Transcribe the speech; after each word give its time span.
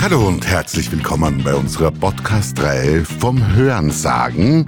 Hallo 0.00 0.26
und 0.26 0.46
herzlich 0.46 0.90
willkommen 0.90 1.42
bei 1.44 1.54
unserer 1.54 1.90
Podcast-Reihe 1.90 3.04
vom 3.04 3.54
Hörensagen. 3.54 4.64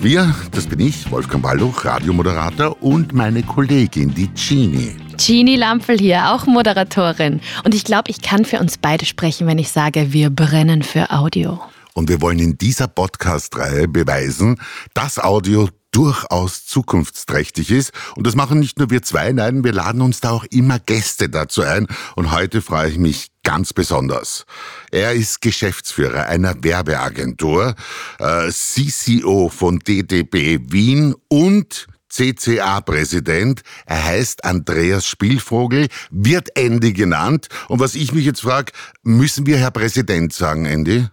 Wir, 0.00 0.34
das 0.52 0.66
bin 0.66 0.80
ich, 0.80 1.10
Wolfgang 1.10 1.42
Balluch, 1.42 1.84
Radiomoderator 1.84 2.82
und 2.82 3.12
meine 3.12 3.42
Kollegin, 3.42 4.14
die 4.14 4.28
Genie. 4.28 4.96
Genie 5.18 5.56
Lampel 5.56 5.98
hier, 5.98 6.32
auch 6.32 6.46
Moderatorin. 6.46 7.40
Und 7.64 7.74
ich 7.74 7.84
glaube, 7.84 8.10
ich 8.10 8.22
kann 8.22 8.44
für 8.44 8.60
uns 8.60 8.78
beide 8.78 9.04
sprechen, 9.04 9.46
wenn 9.46 9.58
ich 9.58 9.70
sage, 9.70 10.12
wir 10.12 10.30
brennen 10.30 10.82
für 10.82 11.10
Audio. 11.10 11.60
Und 11.92 12.08
wir 12.08 12.22
wollen 12.22 12.38
in 12.38 12.56
dieser 12.56 12.86
Podcast-Reihe 12.86 13.88
beweisen, 13.88 14.60
dass 14.94 15.18
Audio 15.18 15.68
durchaus 15.92 16.66
zukunftsträchtig 16.66 17.70
ist. 17.70 17.92
Und 18.16 18.26
das 18.26 18.34
machen 18.34 18.60
nicht 18.60 18.78
nur 18.78 18.90
wir 18.90 19.02
zwei, 19.02 19.32
nein, 19.32 19.64
wir 19.64 19.72
laden 19.72 20.00
uns 20.00 20.20
da 20.20 20.30
auch 20.30 20.44
immer 20.44 20.78
Gäste 20.78 21.28
dazu 21.28 21.62
ein. 21.62 21.86
Und 22.16 22.30
heute 22.32 22.62
freue 22.62 22.90
ich 22.90 22.98
mich 22.98 23.28
ganz 23.42 23.72
besonders. 23.72 24.44
Er 24.90 25.12
ist 25.12 25.40
Geschäftsführer 25.40 26.26
einer 26.26 26.62
Werbeagentur, 26.62 27.74
äh, 28.18 28.50
CCO 28.50 29.48
von 29.48 29.78
DDB 29.78 30.58
Wien 30.70 31.14
und 31.28 31.86
CCA-Präsident. 32.10 33.62
Er 33.86 34.04
heißt 34.04 34.44
Andreas 34.44 35.06
Spielvogel, 35.06 35.88
wird 36.10 36.56
Andy 36.56 36.92
genannt. 36.92 37.48
Und 37.68 37.80
was 37.80 37.94
ich 37.94 38.12
mich 38.12 38.24
jetzt 38.24 38.40
frage, 38.40 38.72
müssen 39.02 39.46
wir 39.46 39.58
Herr 39.58 39.70
Präsident 39.70 40.32
sagen, 40.32 40.64
Andy? 40.64 41.06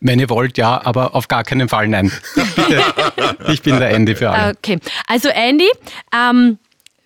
Wenn 0.00 0.18
ihr 0.20 0.28
wollt, 0.28 0.58
ja, 0.58 0.84
aber 0.84 1.14
auf 1.14 1.28
gar 1.28 1.42
keinen 1.42 1.68
Fall 1.68 1.88
nein. 1.88 2.12
Bitte, 2.34 2.82
ich 3.48 3.62
bin 3.62 3.78
der 3.78 3.90
Andy 3.90 4.14
für 4.14 4.30
alle. 4.30 4.54
Okay, 4.56 4.78
also 5.06 5.28
Andy, 5.28 5.68
ähm, 6.14 6.58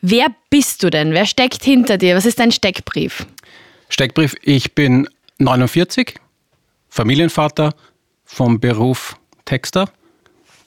wer 0.03 0.27
bist 0.51 0.83
du 0.83 0.91
denn? 0.91 1.13
Wer 1.13 1.27
steckt 1.27 1.63
hinter 1.63 1.99
dir? 1.99 2.17
Was 2.17 2.27
ist 2.27 2.41
dein 2.41 2.51
Steckbrief? 2.51 3.27
Steckbrief, 3.89 4.35
ich 4.43 4.75
bin 4.75 5.09
49, 5.39 6.15
Familienvater 6.89 7.75
vom 8.25 8.59
Beruf 8.61 9.17
Texter, 9.45 9.91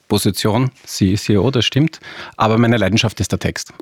Position 0.08 0.70
CEO, 0.84 1.50
das 1.50 1.64
stimmt, 1.64 2.00
aber 2.36 2.58
meine 2.58 2.76
Leidenschaft 2.76 3.20
ist 3.20 3.32
der 3.32 3.38
Text. 3.38 3.72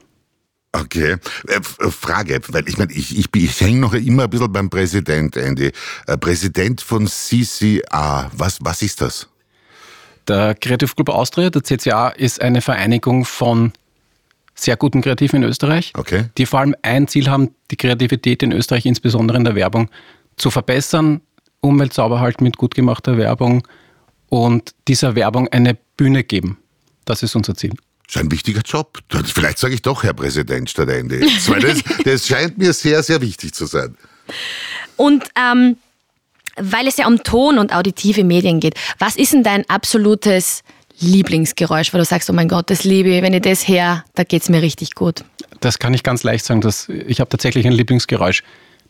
Okay. 0.73 1.17
Äh, 1.49 1.61
Frage, 1.91 2.41
weil 2.49 2.69
ich 2.69 2.79
meine, 2.79 2.93
ich, 2.93 3.19
ich, 3.19 3.29
ich 3.35 3.61
hänge 3.61 3.81
noch 3.81 3.93
immer 3.93 4.25
ein 4.25 4.31
bisschen 4.31 4.53
beim 4.53 4.71
Präsident, 4.71 5.37
Andy. 5.37 5.71
Äh, 6.07 6.17
Präsident 6.17 6.81
von 6.81 7.07
CCA, 7.07 8.31
was, 8.35 8.59
was 8.63 8.81
ist 8.81 9.01
das? 9.01 9.29
Der 10.29 10.55
Creative 10.55 10.95
Club 10.95 11.11
Austria, 11.11 11.51
der 11.51 11.63
CCA, 11.63 12.09
ist 12.09 12.41
eine 12.41 12.63
Vereinigung 12.63 13.25
von 13.25 13.73
sehr 14.55 14.77
guten 14.77 15.03
Kreativen 15.03 15.43
in 15.43 15.49
Österreich, 15.49 15.93
okay. 15.97 16.27
die 16.39 16.47
vor 16.47 16.61
allem 16.61 16.75
ein 16.83 17.09
Ziel 17.09 17.29
haben, 17.29 17.51
die 17.71 17.77
Kreativität 17.77 18.43
in 18.43 18.53
Österreich, 18.53 18.87
insbesondere 18.87 19.39
in 19.39 19.45
der 19.45 19.55
Werbung, 19.55 19.91
zu 20.37 20.51
verbessern, 20.51 21.21
Umwelt 21.61 21.93
sauber 21.93 22.21
halten 22.21 22.45
mit 22.45 22.57
gut 22.57 22.75
gemachter 22.75 23.17
Werbung 23.17 23.67
und 24.29 24.75
dieser 24.89 25.15
Werbung 25.15 25.49
eine 25.49 25.77
Bühne 25.97 26.25
geben. 26.25 26.59
Das 27.05 27.23
ist 27.23 27.37
unser 27.37 27.55
Ziel. 27.55 27.75
Das 28.13 28.21
ist 28.21 28.27
ein 28.27 28.31
wichtiger 28.31 28.61
Job. 28.61 28.99
Vielleicht 29.25 29.57
sage 29.57 29.73
ich 29.73 29.81
doch 29.81 30.03
Herr 30.03 30.13
Präsident 30.13 30.69
statt 30.69 30.91
Ende. 30.91 31.21
Das, 31.21 31.83
das 32.05 32.27
scheint 32.27 32.59
mir 32.59 32.75
sehr, 32.75 33.03
sehr 33.03 33.23
wichtig 33.23 33.55
zu 33.55 33.65
sein. 33.65 33.97
Und 34.97 35.25
ähm, 35.35 35.79
weil 36.59 36.87
es 36.87 36.99
ja 36.99 37.07
um 37.07 37.23
Ton 37.23 37.59
und 37.59 37.75
auditive 37.75 38.23
Medien 38.23 38.61
geht, 38.61 38.75
was 38.99 39.17
ist 39.17 39.33
denn 39.33 39.43
dein 39.43 39.69
absolutes 39.71 40.63
Lieblingsgeräusch, 41.01 41.95
wo 41.95 41.97
du 41.97 42.05
sagst, 42.05 42.29
oh 42.29 42.35
mein 42.35 42.49
Gott, 42.49 42.69
das 42.69 42.85
liebe 42.85 43.09
ich, 43.09 43.23
wenn 43.23 43.33
ich 43.33 43.41
das 43.41 43.67
her, 43.67 44.05
da 44.15 44.25
geht 44.25 44.43
es 44.43 44.51
mir 44.51 44.61
richtig 44.61 44.95
gut? 44.95 45.25
Das 45.61 45.79
kann 45.79 45.95
ich 45.95 46.03
ganz 46.03 46.23
leicht 46.23 46.45
sagen. 46.45 46.61
Dass 46.61 46.91
ich 46.91 47.19
habe 47.19 47.31
tatsächlich 47.31 47.67
ein 47.67 47.73
Lieblingsgeräusch. 47.73 48.43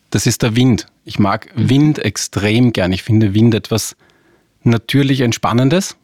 Das 0.09 0.27
ist 0.27 0.41
der 0.41 0.57
Wind. 0.57 0.87
Ich 1.05 1.17
mag 1.17 1.47
Wind 1.55 1.97
extrem 1.97 2.73
gern. 2.73 2.91
Ich 2.91 3.03
finde 3.03 3.33
Wind 3.33 3.55
etwas 3.55 3.95
natürlich 4.63 5.21
Entspannendes, 5.21 5.95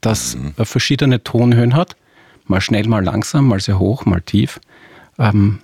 das 0.00 0.36
mhm. 0.36 0.54
verschiedene 0.64 1.22
Tonhöhen 1.22 1.76
hat 1.76 1.96
mal 2.46 2.60
schnell, 2.60 2.86
mal 2.88 3.04
langsam, 3.04 3.48
mal 3.48 3.60
sehr 3.60 3.78
hoch, 3.78 4.04
mal 4.04 4.20
tief. 4.20 4.60
Ähm, 5.18 5.60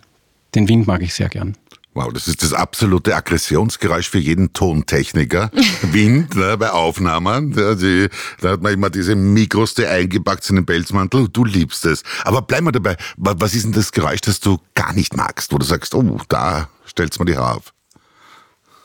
den 0.55 0.69
Wind 0.69 0.87
mag 0.87 1.03
ich 1.03 1.15
sehr 1.15 1.29
gern. 1.29 1.57
Wow, 1.95 2.13
das 2.13 2.29
ist 2.29 2.45
das 2.45 2.53
absolute 2.53 3.17
Aggressionsgeräusch 3.17 4.09
für 4.09 4.19
jeden 4.19 4.53
Tontechniker. 4.53 5.51
Wind 5.83 6.35
ne, 6.37 6.57
bei 6.57 6.71
Aufnahmen. 6.71 7.53
Ja, 7.59 7.75
die, 7.75 8.09
da 8.41 8.51
hat 8.51 8.63
man 8.63 8.73
immer 8.73 8.89
diese 8.89 9.17
Mikros, 9.17 9.75
die 9.75 9.85
eingepackt 9.85 10.45
sind 10.45 10.59
im 10.59 10.67
Pelzmantel. 10.67 11.29
Du 11.29 11.45
liebst 11.45 11.85
es. 11.87 12.05
Aber 12.23 12.43
bleib 12.43 12.63
mal 12.63 12.71
dabei. 12.71 12.97
Was 13.17 13.55
ist 13.55 13.65
denn 13.65 13.73
das 13.73 13.91
Geräusch, 13.91 14.21
das 14.21 14.39
du 14.39 14.59
gar 14.75 14.93
nicht 14.93 15.17
magst? 15.17 15.53
Wo 15.53 15.59
du 15.59 15.67
sagst, 15.67 15.93
oh, 15.93 16.21
da 16.29 16.69
stellst 16.87 17.19
du 17.19 17.25
mir 17.25 17.33
die 17.33 17.37
Haare 17.37 17.57
auf. 17.57 17.73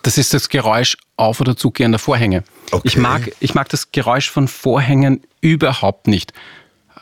Das 0.01 0.17
ist 0.17 0.33
das 0.33 0.49
Geräusch 0.49 0.97
auf- 1.15 1.39
oder 1.39 1.55
zugehender 1.55 1.99
Vorhänge. 1.99 2.43
Okay. 2.71 2.81
Ich, 2.83 2.97
mag, 2.97 3.31
ich 3.39 3.53
mag 3.53 3.69
das 3.69 3.91
Geräusch 3.91 4.31
von 4.31 4.47
Vorhängen 4.47 5.21
überhaupt 5.39 6.07
nicht 6.07 6.33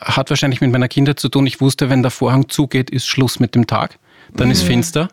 hat 0.01 0.29
wahrscheinlich 0.29 0.61
mit 0.61 0.71
meiner 0.71 0.87
Kindheit 0.87 1.19
zu 1.19 1.29
tun. 1.29 1.45
Ich 1.47 1.61
wusste, 1.61 1.89
wenn 1.89 2.01
der 2.01 2.11
Vorhang 2.11 2.49
zugeht, 2.49 2.89
ist 2.89 3.07
Schluss 3.07 3.39
mit 3.39 3.55
dem 3.55 3.67
Tag. 3.67 3.99
Dann 4.33 4.47
mhm. 4.47 4.53
ist 4.53 4.63
finster. 4.63 5.09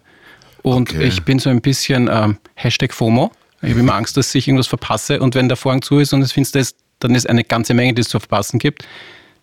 Und 0.63 0.91
okay. 0.91 1.05
ich 1.05 1.23
bin 1.23 1.39
so 1.39 1.51
ein 1.51 1.61
bisschen 1.61 2.09
ähm, 2.11 2.39
Hashtag 2.55 2.93
FOMO. 2.93 3.31
Ich 3.63 3.71
habe 3.71 3.81
immer 3.81 3.95
Angst, 3.95 4.17
dass 4.17 4.35
ich 4.35 4.47
irgendwas 4.47 4.67
verpasse. 4.67 5.21
Und 5.21 5.35
wenn 5.35 5.49
der 5.49 5.57
Vorhang 5.57 5.83
zu 5.83 5.99
ist 5.99 6.13
und 6.13 6.23
es 6.23 6.33
finster 6.33 6.61
ist, 6.61 6.77
dann 7.01 7.15
ist 7.15 7.29
eine 7.29 7.45
ganze 7.45 7.75
Menge, 7.75 7.95
die 7.95 8.01
es 8.01 8.09
zu 8.09 8.19
verpassen 8.19 8.59
gibt. 8.59 8.87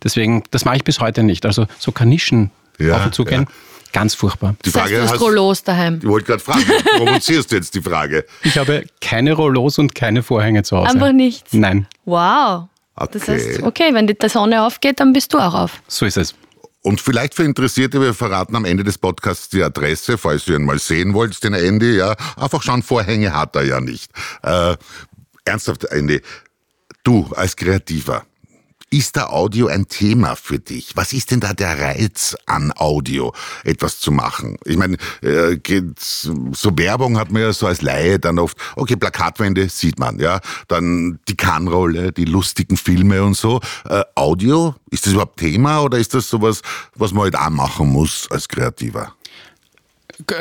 Deswegen, 0.03 0.43
das 0.51 0.65
mache 0.65 0.77
ich 0.77 0.83
bis 0.83 0.99
heute 0.99 1.23
nicht. 1.23 1.45
Also 1.45 1.67
so 1.79 1.91
Kanischen 1.91 2.51
ja, 2.79 2.97
auf 2.97 3.05
und 3.05 3.15
zu 3.15 3.25
gehen. 3.25 3.41
Ja. 3.41 3.47
Ganz 3.91 4.13
furchtbar. 4.13 4.55
Die 4.65 4.71
Frage 4.71 4.95
das 4.95 5.03
heißt, 5.03 5.11
du 5.11 5.15
hast 5.15 5.21
Rollos 5.21 5.63
daheim. 5.63 5.99
Ich 6.01 6.07
wollte 6.07 6.27
gerade 6.27 6.41
fragen, 6.41 6.65
provozierst 6.97 7.51
du 7.51 7.55
jetzt 7.55 7.73
die 7.75 7.81
Frage? 7.81 8.25
Ich 8.43 8.57
habe 8.57 8.83
keine 8.99 9.33
Rollos 9.33 9.77
und 9.77 9.95
keine 9.95 10.21
Vorhänge 10.21 10.63
zu 10.63 10.77
Hause. 10.77 10.89
Einfach 10.89 11.13
nichts? 11.13 11.53
Nein. 11.53 11.87
Wow. 12.03 12.67
Okay. 12.95 13.09
Das 13.11 13.27
heißt, 13.27 13.63
okay, 13.63 13.93
wenn 13.93 14.07
die 14.07 14.15
Sonne 14.27 14.63
aufgeht, 14.63 14.99
dann 14.99 15.13
bist 15.13 15.33
du 15.33 15.39
auch 15.39 15.53
auf. 15.53 15.81
So 15.87 16.05
ist 16.05 16.17
es. 16.17 16.33
Und 16.81 17.01
vielleicht 17.01 17.33
für 17.33 17.43
Interessierte, 17.43 17.99
wir 17.99 18.13
verraten 18.13 18.55
am 18.55 18.63
Ende 18.63 18.83
des 18.83 18.99
Podcasts 18.99 19.49
die 19.49 19.63
Adresse, 19.63 20.19
falls 20.19 20.47
ihr 20.47 20.55
ihn 20.55 20.65
mal 20.65 20.77
sehen 20.77 21.15
wollt, 21.15 21.43
den 21.43 21.55
Andy, 21.55 21.97
ja. 21.97 22.15
Einfach 22.37 22.61
schauen, 22.61 22.83
Vorhänge 22.83 23.33
hat 23.33 23.55
er 23.55 23.63
ja 23.63 23.81
nicht. 23.81 24.11
Äh, 24.43 24.77
ernsthaft, 25.45 25.85
Andy, 25.85 26.21
du 27.03 27.27
als 27.35 27.55
Kreativer, 27.55 28.23
ist 28.89 29.17
da 29.17 29.27
Audio 29.27 29.67
ein 29.67 29.87
Thema 29.87 30.35
für 30.35 30.59
dich? 30.59 30.91
Was 30.95 31.11
ist 31.13 31.31
denn 31.31 31.39
da 31.39 31.53
der 31.53 31.79
Reiz 31.79 32.35
an 32.45 32.71
Audio, 32.75 33.33
etwas 33.63 33.99
zu 33.99 34.11
machen? 34.11 34.57
Ich 34.63 34.77
meine, 34.77 34.97
äh, 35.21 35.57
so 35.97 36.77
Werbung 36.77 37.17
hat 37.17 37.31
man 37.31 37.41
ja 37.41 37.53
so 37.53 37.67
als 37.67 37.81
Laie 37.81 38.19
dann 38.19 38.39
oft, 38.39 38.57
okay, 38.75 38.95
Plakatwände 38.95 39.67
sieht 39.69 39.99
man, 39.99 40.19
ja, 40.19 40.39
dann 40.67 41.19
die 41.27 41.35
Kannrolle, 41.35 42.11
die 42.11 42.25
lustigen 42.25 42.77
Filme 42.77 43.23
und 43.23 43.35
so. 43.35 43.59
Äh, 43.89 44.03
Audio, 44.15 44.75
ist 44.91 45.05
das 45.05 45.13
überhaupt 45.13 45.39
Thema 45.39 45.81
oder 45.81 45.97
ist 45.97 46.13
das 46.13 46.29
sowas, 46.29 46.61
was 46.95 47.11
man 47.11 47.23
halt 47.23 47.35
auch 47.35 47.49
machen 47.49 47.89
muss 47.89 48.29
als 48.31 48.47
Kreativer? 48.47 49.13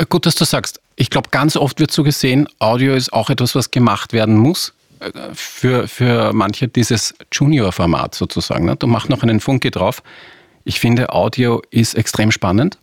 Gut, 0.09 0.27
dass 0.27 0.37
du 0.37 0.45
sagst. 0.45 0.81
Ich 0.97 1.11
glaube, 1.11 1.31
ganz 1.31 1.57
oft 1.57 1.81
wird 1.81 1.91
so 1.91 2.05
gesehen, 2.05 2.49
Audio 2.61 2.95
ist 2.95 3.13
auch 3.13 3.29
etwas, 3.29 3.57
was 3.57 3.73
gemacht 3.73 4.13
werden 4.13 4.37
muss 4.37 4.73
für, 5.35 5.89
für 5.89 6.33
manche 6.33 6.69
dieses 6.69 7.15
Junior-Format 7.33 8.15
sozusagen. 8.15 8.65
Ne? 8.65 8.77
Du 8.77 8.87
machst 8.87 9.11
noch 9.11 9.23
einen 9.23 9.41
Funke 9.41 9.71
drauf. 9.71 10.03
Ich 10.65 10.81
finde, 10.81 11.13
Audio 11.13 11.63
ist 11.71 11.95
extrem 11.95 12.31
spannend, 12.31 12.79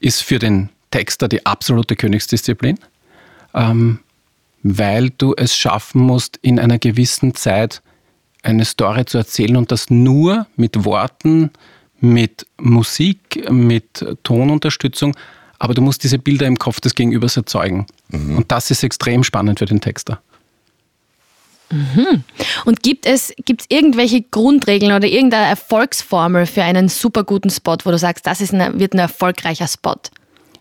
ist 0.00 0.22
für 0.22 0.38
den 0.38 0.70
Texter 0.90 1.28
die 1.28 1.44
absolute 1.44 1.96
Königsdisziplin, 1.96 2.78
ähm, 3.54 4.00
weil 4.62 5.10
du 5.10 5.34
es 5.36 5.54
schaffen 5.56 6.00
musst, 6.00 6.38
in 6.38 6.58
einer 6.58 6.78
gewissen 6.78 7.34
Zeit 7.34 7.82
eine 8.42 8.64
Story 8.64 9.04
zu 9.04 9.18
erzählen 9.18 9.56
und 9.56 9.70
das 9.72 9.90
nur 9.90 10.46
mit 10.56 10.84
Worten, 10.84 11.50
mit 12.00 12.46
Musik, 12.58 13.50
mit 13.50 14.04
Tonunterstützung, 14.22 15.14
aber 15.58 15.74
du 15.74 15.82
musst 15.82 16.04
diese 16.04 16.18
Bilder 16.18 16.46
im 16.46 16.58
Kopf 16.58 16.80
des 16.80 16.94
Gegenübers 16.94 17.36
erzeugen. 17.36 17.86
Mhm. 18.08 18.36
Und 18.36 18.52
das 18.52 18.70
ist 18.70 18.82
extrem 18.84 19.24
spannend 19.24 19.58
für 19.58 19.66
den 19.66 19.80
Texter. 19.80 20.22
Mhm. 21.70 22.24
Und 22.64 22.82
gibt 22.82 23.06
es 23.06 23.32
gibt's 23.44 23.66
irgendwelche 23.68 24.22
Grundregeln 24.22 24.92
oder 24.92 25.06
irgendeine 25.06 25.46
Erfolgsformel 25.46 26.46
für 26.46 26.62
einen 26.62 26.88
super 26.88 27.24
guten 27.24 27.50
Spot, 27.50 27.76
wo 27.84 27.90
du 27.90 27.98
sagst, 27.98 28.26
das 28.26 28.40
ist 28.40 28.54
ein, 28.54 28.78
wird 28.78 28.94
ein 28.94 28.98
erfolgreicher 28.98 29.68
Spot? 29.68 29.96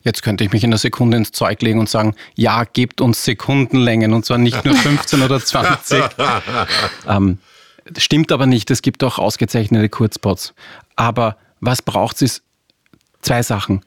Jetzt 0.03 0.21
könnte 0.21 0.43
ich 0.43 0.51
mich 0.51 0.63
in 0.63 0.69
einer 0.69 0.77
Sekunde 0.77 1.17
ins 1.17 1.31
Zeug 1.31 1.61
legen 1.61 1.79
und 1.79 1.89
sagen, 1.89 2.15
ja, 2.35 2.63
gebt 2.63 3.01
uns 3.01 3.23
Sekundenlängen 3.23 4.13
und 4.13 4.25
zwar 4.25 4.37
nicht 4.37 4.63
nur 4.63 4.75
15 4.77 5.21
oder 5.21 5.39
20. 5.39 6.03
ähm, 7.07 7.39
stimmt 7.97 8.31
aber 8.31 8.45
nicht, 8.45 8.71
es 8.71 8.81
gibt 8.81 9.03
auch 9.03 9.17
ausgezeichnete 9.17 9.89
Kurzspots. 9.89 10.53
Aber 10.95 11.37
was 11.59 11.81
braucht 11.81 12.17
es 12.17 12.21
ist 12.21 12.43
zwei 13.21 13.43
Sachen. 13.43 13.81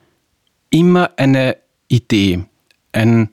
Immer 0.69 1.11
eine 1.17 1.57
Idee. 1.89 2.45
Ein 2.93 3.31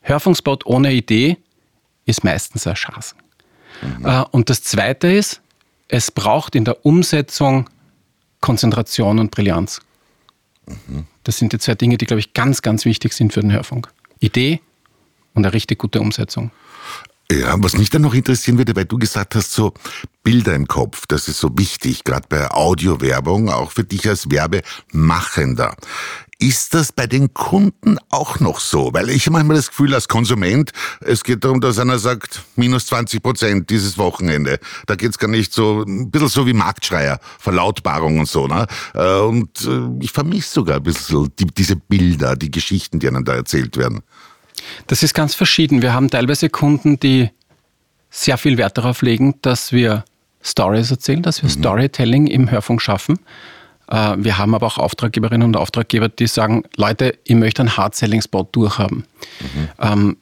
Hörfunkspot 0.00 0.66
ohne 0.66 0.92
Idee 0.92 1.38
ist 2.04 2.24
meistens 2.24 2.66
ein 2.66 2.74
Chance. 2.74 3.14
Mhm. 3.82 4.06
Äh, 4.06 4.24
und 4.30 4.50
das 4.50 4.62
Zweite 4.62 5.12
ist, 5.12 5.40
es 5.88 6.10
braucht 6.10 6.54
in 6.54 6.64
der 6.64 6.84
Umsetzung 6.84 7.68
Konzentration 8.40 9.18
und 9.18 9.30
Brillanz. 9.30 9.80
Mhm. 10.66 11.06
Das 11.24 11.38
sind 11.38 11.52
die 11.52 11.58
zwei 11.58 11.74
Dinge, 11.74 11.96
die, 11.96 12.06
glaube 12.06 12.20
ich, 12.20 12.34
ganz, 12.34 12.62
ganz 12.62 12.84
wichtig 12.84 13.12
sind 13.12 13.32
für 13.32 13.40
den 13.40 13.52
Hörfunk. 13.52 13.88
Idee 14.20 14.60
und 15.34 15.44
eine 15.44 15.54
richtig 15.54 15.78
gute 15.78 16.00
Umsetzung. 16.00 16.50
Ja, 17.30 17.54
was 17.58 17.78
mich 17.78 17.88
dann 17.88 18.02
noch 18.02 18.14
interessieren 18.14 18.58
würde, 18.58 18.76
weil 18.76 18.84
du 18.84 18.98
gesagt 18.98 19.34
hast, 19.34 19.52
so 19.52 19.72
Bilder 20.22 20.54
im 20.54 20.66
Kopf, 20.66 21.06
das 21.06 21.28
ist 21.28 21.38
so 21.38 21.56
wichtig, 21.56 22.04
gerade 22.04 22.26
bei 22.28 22.50
Audiowerbung, 22.50 23.48
auch 23.48 23.70
für 23.70 23.84
dich 23.84 24.06
als 24.06 24.30
Werbemachender. 24.30 25.74
Ist 26.42 26.74
das 26.74 26.90
bei 26.90 27.06
den 27.06 27.32
Kunden 27.34 27.98
auch 28.10 28.40
noch 28.40 28.58
so? 28.58 28.92
Weil 28.92 29.10
ich 29.10 29.26
habe 29.26 29.34
manchmal 29.34 29.56
das 29.56 29.68
Gefühl 29.68 29.94
als 29.94 30.08
Konsument, 30.08 30.72
es 31.00 31.22
geht 31.22 31.44
darum, 31.44 31.60
dass 31.60 31.78
einer 31.78 32.00
sagt, 32.00 32.42
minus 32.56 32.86
20 32.86 33.22
Prozent 33.22 33.70
dieses 33.70 33.96
Wochenende. 33.96 34.58
Da 34.86 34.96
geht's 34.96 35.18
gar 35.18 35.28
nicht 35.28 35.52
so, 35.52 35.84
ein 35.86 36.10
bisschen 36.10 36.26
so 36.26 36.44
wie 36.44 36.52
Marktschreier, 36.52 37.20
Verlautbarung 37.38 38.18
und 38.18 38.28
so. 38.28 38.48
Ne? 38.48 38.66
Äh, 38.92 39.20
und 39.20 39.50
äh, 39.64 40.04
ich 40.04 40.10
vermisse 40.10 40.54
sogar 40.54 40.78
ein 40.78 40.82
bisschen 40.82 41.30
die, 41.38 41.46
diese 41.46 41.76
Bilder, 41.76 42.34
die 42.34 42.50
Geschichten, 42.50 42.98
die 42.98 43.06
einem 43.06 43.24
da 43.24 43.34
erzählt 43.34 43.76
werden. 43.76 44.02
Das 44.88 45.04
ist 45.04 45.14
ganz 45.14 45.36
verschieden. 45.36 45.80
Wir 45.80 45.94
haben 45.94 46.10
teilweise 46.10 46.50
Kunden, 46.50 46.98
die 46.98 47.30
sehr 48.10 48.36
viel 48.36 48.58
Wert 48.58 48.78
darauf 48.78 49.02
legen, 49.02 49.36
dass 49.42 49.70
wir 49.70 50.04
Stories 50.42 50.90
erzählen, 50.90 51.22
dass 51.22 51.40
wir 51.40 51.48
mhm. 51.48 51.54
Storytelling 51.54 52.26
im 52.26 52.50
Hörfunk 52.50 52.82
schaffen. 52.82 53.20
Äh, 53.92 54.14
wir 54.16 54.38
haben 54.38 54.54
aber 54.54 54.66
auch 54.66 54.78
Auftraggeberinnen 54.78 55.46
und 55.46 55.56
Auftraggeber, 55.56 56.08
die 56.08 56.26
sagen, 56.26 56.64
Leute, 56.76 57.18
ich 57.24 57.34
möchte 57.34 57.62
einen 57.62 57.76
Hard-Selling-Spot 57.76 58.48
durchhaben. 58.50 59.04
Mhm. 59.40 59.68
Ähm, 59.80 60.16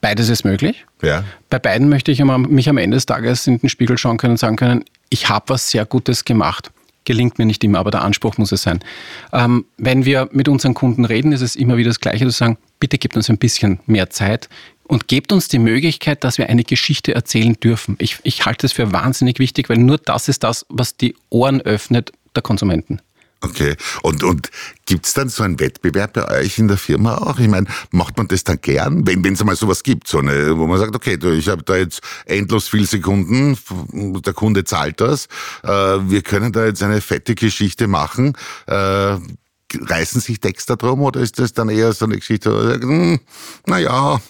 beides 0.00 0.28
ist 0.28 0.44
möglich. 0.44 0.86
Ja. 1.02 1.24
Bei 1.50 1.58
beiden 1.58 1.88
möchte 1.88 2.12
ich 2.12 2.22
mich 2.22 2.68
am 2.68 2.78
Ende 2.78 2.96
des 2.96 3.06
Tages 3.06 3.46
in 3.48 3.58
den 3.58 3.68
Spiegel 3.68 3.98
schauen 3.98 4.16
können 4.16 4.32
und 4.32 4.38
sagen 4.38 4.56
können, 4.56 4.84
ich 5.10 5.28
habe 5.28 5.48
was 5.48 5.70
sehr 5.70 5.84
Gutes 5.84 6.24
gemacht. 6.24 6.70
Gelingt 7.04 7.38
mir 7.38 7.46
nicht 7.46 7.64
immer, 7.64 7.78
aber 7.78 7.90
der 7.90 8.02
Anspruch 8.02 8.38
muss 8.38 8.52
es 8.52 8.62
sein. 8.62 8.80
Ähm, 9.32 9.64
wenn 9.76 10.04
wir 10.04 10.28
mit 10.30 10.46
unseren 10.48 10.74
Kunden 10.74 11.04
reden, 11.04 11.32
ist 11.32 11.40
es 11.40 11.56
immer 11.56 11.78
wieder 11.78 11.90
das 11.90 12.00
Gleiche, 12.00 12.26
zu 12.26 12.30
sagen, 12.30 12.58
bitte 12.78 12.98
gebt 12.98 13.16
uns 13.16 13.28
ein 13.28 13.38
bisschen 13.38 13.80
mehr 13.86 14.10
Zeit 14.10 14.48
und 14.84 15.08
gebt 15.08 15.32
uns 15.32 15.48
die 15.48 15.58
Möglichkeit, 15.58 16.22
dass 16.22 16.38
wir 16.38 16.48
eine 16.48 16.64
Geschichte 16.64 17.14
erzählen 17.14 17.54
dürfen. 17.54 17.96
Ich, 17.98 18.18
ich 18.22 18.44
halte 18.46 18.66
es 18.66 18.72
für 18.72 18.92
wahnsinnig 18.92 19.38
wichtig, 19.38 19.68
weil 19.68 19.78
nur 19.78 19.98
das 19.98 20.28
ist 20.28 20.44
das, 20.44 20.66
was 20.68 20.96
die 20.96 21.16
Ohren 21.30 21.60
öffnet 21.60 22.12
der 22.38 22.42
Konsumenten. 22.42 23.00
Okay. 23.40 23.76
Und, 24.02 24.24
und 24.24 24.50
es 24.90 25.12
dann 25.12 25.28
so 25.28 25.44
einen 25.44 25.60
Wettbewerb 25.60 26.14
bei 26.14 26.40
euch 26.40 26.58
in 26.58 26.66
der 26.66 26.76
Firma 26.76 27.18
auch? 27.18 27.38
Ich 27.38 27.46
meine, 27.46 27.66
macht 27.92 28.16
man 28.16 28.26
das 28.26 28.42
dann 28.42 28.60
gern, 28.60 29.06
wenn 29.06 29.24
es 29.24 29.40
einmal 29.40 29.54
sowas 29.54 29.82
gibt, 29.84 30.08
so 30.08 30.18
eine, 30.18 30.58
wo 30.58 30.66
man 30.66 30.78
sagt, 30.78 30.96
okay, 30.96 31.16
du, 31.16 31.30
ich 31.30 31.48
habe 31.48 31.62
da 31.62 31.76
jetzt 31.76 32.00
endlos 32.26 32.68
viele 32.68 32.86
Sekunden, 32.86 33.56
der 33.92 34.32
Kunde 34.32 34.64
zahlt 34.64 35.00
das, 35.00 35.26
äh, 35.62 35.68
wir 35.68 36.22
können 36.22 36.52
da 36.52 36.64
jetzt 36.64 36.82
eine 36.82 37.00
fette 37.00 37.34
Geschichte 37.34 37.86
machen. 37.86 38.36
Äh, 38.66 39.18
reißen 39.70 40.20
sich 40.20 40.40
Texter 40.40 40.76
drum 40.76 41.02
oder 41.02 41.20
ist 41.20 41.38
das 41.38 41.52
dann 41.52 41.68
eher 41.68 41.92
so 41.92 42.06
eine 42.06 42.16
Geschichte, 42.16 42.52
wo 42.52 42.62
sagen, 42.62 42.88
hm, 42.88 43.20
naja. 43.66 44.20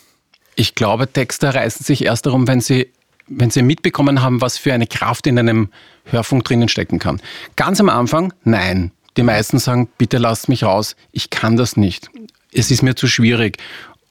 Ich 0.56 0.75
glaube, 0.75 1.11
Texter 1.11 1.54
reißen 1.54 1.87
sich 1.87 2.04
erst 2.04 2.26
darum, 2.26 2.49
wenn 2.49 2.61
sie 2.61 2.93
wenn 3.28 3.50
Sie 3.50 3.62
mitbekommen 3.62 4.22
haben, 4.22 4.40
was 4.40 4.58
für 4.58 4.72
eine 4.72 4.86
Kraft 4.86 5.26
in 5.26 5.38
einem 5.38 5.70
Hörfunk 6.04 6.44
drinnen 6.44 6.69
stecken 6.69 6.98
kann. 6.98 7.20
Ganz 7.56 7.80
am 7.80 7.88
Anfang, 7.88 8.32
nein. 8.44 8.92
Die 9.16 9.22
meisten 9.22 9.58
sagen, 9.58 9.88
bitte 9.98 10.19
lasst 10.19 10.48
mich 10.48 10.62
raus, 10.64 10.94
ich 11.12 11.30
kann 11.30 11.56
das 11.56 11.76
nicht. 11.76 12.10
Es 12.52 12.70
ist 12.70 12.82
mir 12.82 12.94
zu 12.94 13.06
schwierig. 13.08 13.58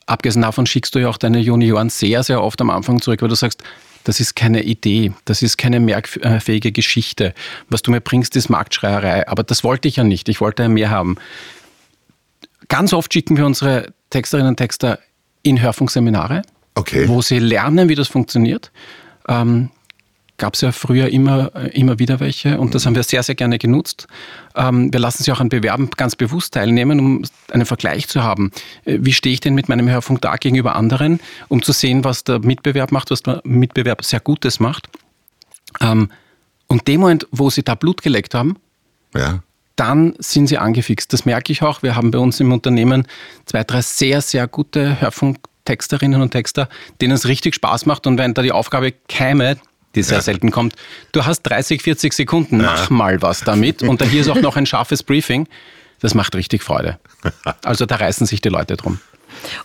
Abgesehen 0.06 0.42
davon 0.42 0.66
schickst 0.66 0.96
du 0.96 1.00
ja 1.00 1.10
auch 1.10 1.18
deine 1.18 1.40
Junioren 1.40 1.90
sehr, 1.90 2.24
sehr 2.24 2.44
oft 2.44 2.60
am 2.62 2.70
Anfang 2.70 3.02
zurück, 3.02 3.22
weil 3.22 3.30
du 3.30 3.36
sagst, 3.36 3.64
das 4.04 4.22
ist 4.22 4.36
keine 4.36 4.64
Idee, 4.64 5.12
das 5.26 5.42
ist 5.42 5.58
keine 5.58 5.82
merkfähige 5.82 6.72
Geschichte. 6.72 7.34
Was 7.70 7.82
du 7.82 7.92
mir 7.92 8.00
bringst, 8.00 8.38
ist 8.38 8.50
Marktschreierei. 8.50 9.28
Aber 9.28 9.44
das 9.44 9.66
wollte 9.66 9.90
ich 9.90 9.98
ja 9.98 10.06
nicht, 10.06 10.30
ich 10.30 10.40
wollte 10.40 10.64
ja 10.64 10.70
mehr 10.70 10.90
haben. 10.90 11.18
Ganz 12.70 12.94
oft 12.94 13.12
schicken 13.12 13.36
wir 13.36 13.46
unsere 13.46 13.94
Texterinnen 14.10 14.50
und 14.50 14.58
Texter 14.58 15.00
in 15.44 15.62
Hörfunkseminare, 15.62 16.42
okay. 16.76 17.08
wo 17.08 17.22
sie 17.22 17.40
lernen, 17.40 17.90
wie 17.90 17.96
das 17.96 18.08
funktioniert. 18.08 18.72
Ähm, 19.28 19.70
Gab 20.40 20.54
es 20.54 20.62
ja 20.62 20.72
früher 20.72 21.10
immer, 21.10 21.52
äh, 21.56 21.70
immer 21.70 21.98
wieder 21.98 22.20
welche 22.20 22.60
und 22.60 22.76
das 22.76 22.86
haben 22.86 22.94
wir 22.94 23.02
sehr, 23.02 23.24
sehr 23.24 23.34
gerne 23.34 23.58
genutzt. 23.58 24.08
Ähm, 24.56 24.94
wir 24.94 25.00
lassen 25.00 25.24
sie 25.24 25.32
auch 25.32 25.40
an 25.40 25.50
Bewerben 25.50 25.90
ganz 25.98 26.16
bewusst 26.16 26.54
teilnehmen, 26.54 27.00
um 27.00 27.24
einen 27.52 27.66
Vergleich 27.66 28.08
zu 28.08 28.22
haben. 28.22 28.52
Äh, 28.86 29.00
wie 29.02 29.14
stehe 29.14 29.34
ich 29.34 29.40
denn 29.40 29.56
mit 29.56 29.68
meinem 29.68 29.90
Hörfunk 29.90 30.22
da 30.22 30.36
gegenüber 30.36 30.76
anderen, 30.76 31.20
um 31.48 31.64
zu 31.64 31.72
sehen, 31.72 32.04
was 32.04 32.24
der 32.24 32.38
Mitbewerb 32.38 32.92
macht, 32.92 33.10
was 33.10 33.24
der 33.24 33.42
Mitbewerb 33.46 34.06
sehr 34.06 34.20
Gutes 34.20 34.60
macht. 34.60 34.90
Ähm, 35.82 36.12
und 36.68 36.88
dem 36.88 37.02
Moment, 37.02 37.26
wo 37.32 37.50
sie 37.50 37.64
da 37.64 37.74
Blut 37.74 38.04
geleckt 38.04 38.36
haben, 38.36 38.58
ja 39.16 39.42
dann 39.76 40.16
sind 40.18 40.48
sie 40.48 40.58
angefixt. 40.58 41.14
Das 41.14 41.24
merke 41.24 41.52
ich 41.52 41.62
auch. 41.62 41.84
Wir 41.84 41.96
haben 41.96 42.10
bei 42.10 42.18
uns 42.18 42.40
im 42.40 42.52
Unternehmen 42.52 43.08
zwei, 43.46 43.64
drei 43.64 43.82
sehr, 43.84 44.22
sehr 44.22 44.48
gute 44.48 45.00
Hörfunk 45.00 45.38
Texterinnen 45.68 46.22
und 46.22 46.32
Texter, 46.32 46.70
denen 47.02 47.14
es 47.14 47.28
richtig 47.28 47.56
Spaß 47.56 47.86
macht 47.86 48.08
und 48.08 48.18
wenn 48.18 48.34
da 48.34 48.42
die 48.42 48.54
Aufgabe 48.54 48.94
käme, 49.08 49.58
die 49.96 50.02
sehr 50.02 50.18
ja. 50.18 50.22
selten 50.22 50.50
kommt, 50.50 50.76
du 51.12 51.26
hast 51.26 51.44
30, 51.44 51.82
40 51.82 52.14
Sekunden, 52.14 52.62
ja. 52.62 52.68
mach 52.68 52.90
mal 52.90 53.22
was 53.22 53.42
damit 53.42 53.84
und 53.84 54.02
hier 54.02 54.22
ist 54.22 54.30
auch 54.30 54.42
noch 54.42 54.56
ein 54.56 54.66
scharfes 54.66 55.04
Briefing, 55.04 55.48
das 56.00 56.14
macht 56.14 56.36
richtig 56.36 56.64
Freude. 56.64 57.00
Also 57.64 57.86
da 57.86 57.96
reißen 57.96 58.26
sich 58.26 58.42
die 58.42 58.50
Leute 58.50 58.78
drum. 58.78 59.00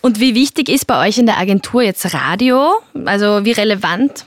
Und 0.01 0.19
wie 0.19 0.35
wichtig 0.35 0.69
ist 0.69 0.87
bei 0.87 1.07
euch 1.07 1.19
in 1.19 1.27
der 1.27 1.39
Agentur 1.39 1.83
jetzt 1.83 2.13
Radio? 2.13 2.73
Also 3.05 3.45
wie 3.45 3.53
relevant 3.53 4.25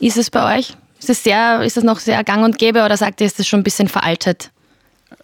ist 0.00 0.16
es 0.16 0.30
bei 0.30 0.58
euch? 0.58 0.74
Ist 0.98 1.10
es, 1.10 1.22
sehr, 1.22 1.60
ist 1.62 1.76
es 1.76 1.84
noch 1.84 1.98
sehr 1.98 2.24
gang 2.24 2.44
und 2.44 2.58
gäbe 2.58 2.84
oder 2.84 2.96
sagt 2.96 3.20
ihr, 3.20 3.26
ist 3.26 3.38
das 3.38 3.46
schon 3.46 3.60
ein 3.60 3.64
bisschen 3.64 3.88
veraltet? 3.88 4.50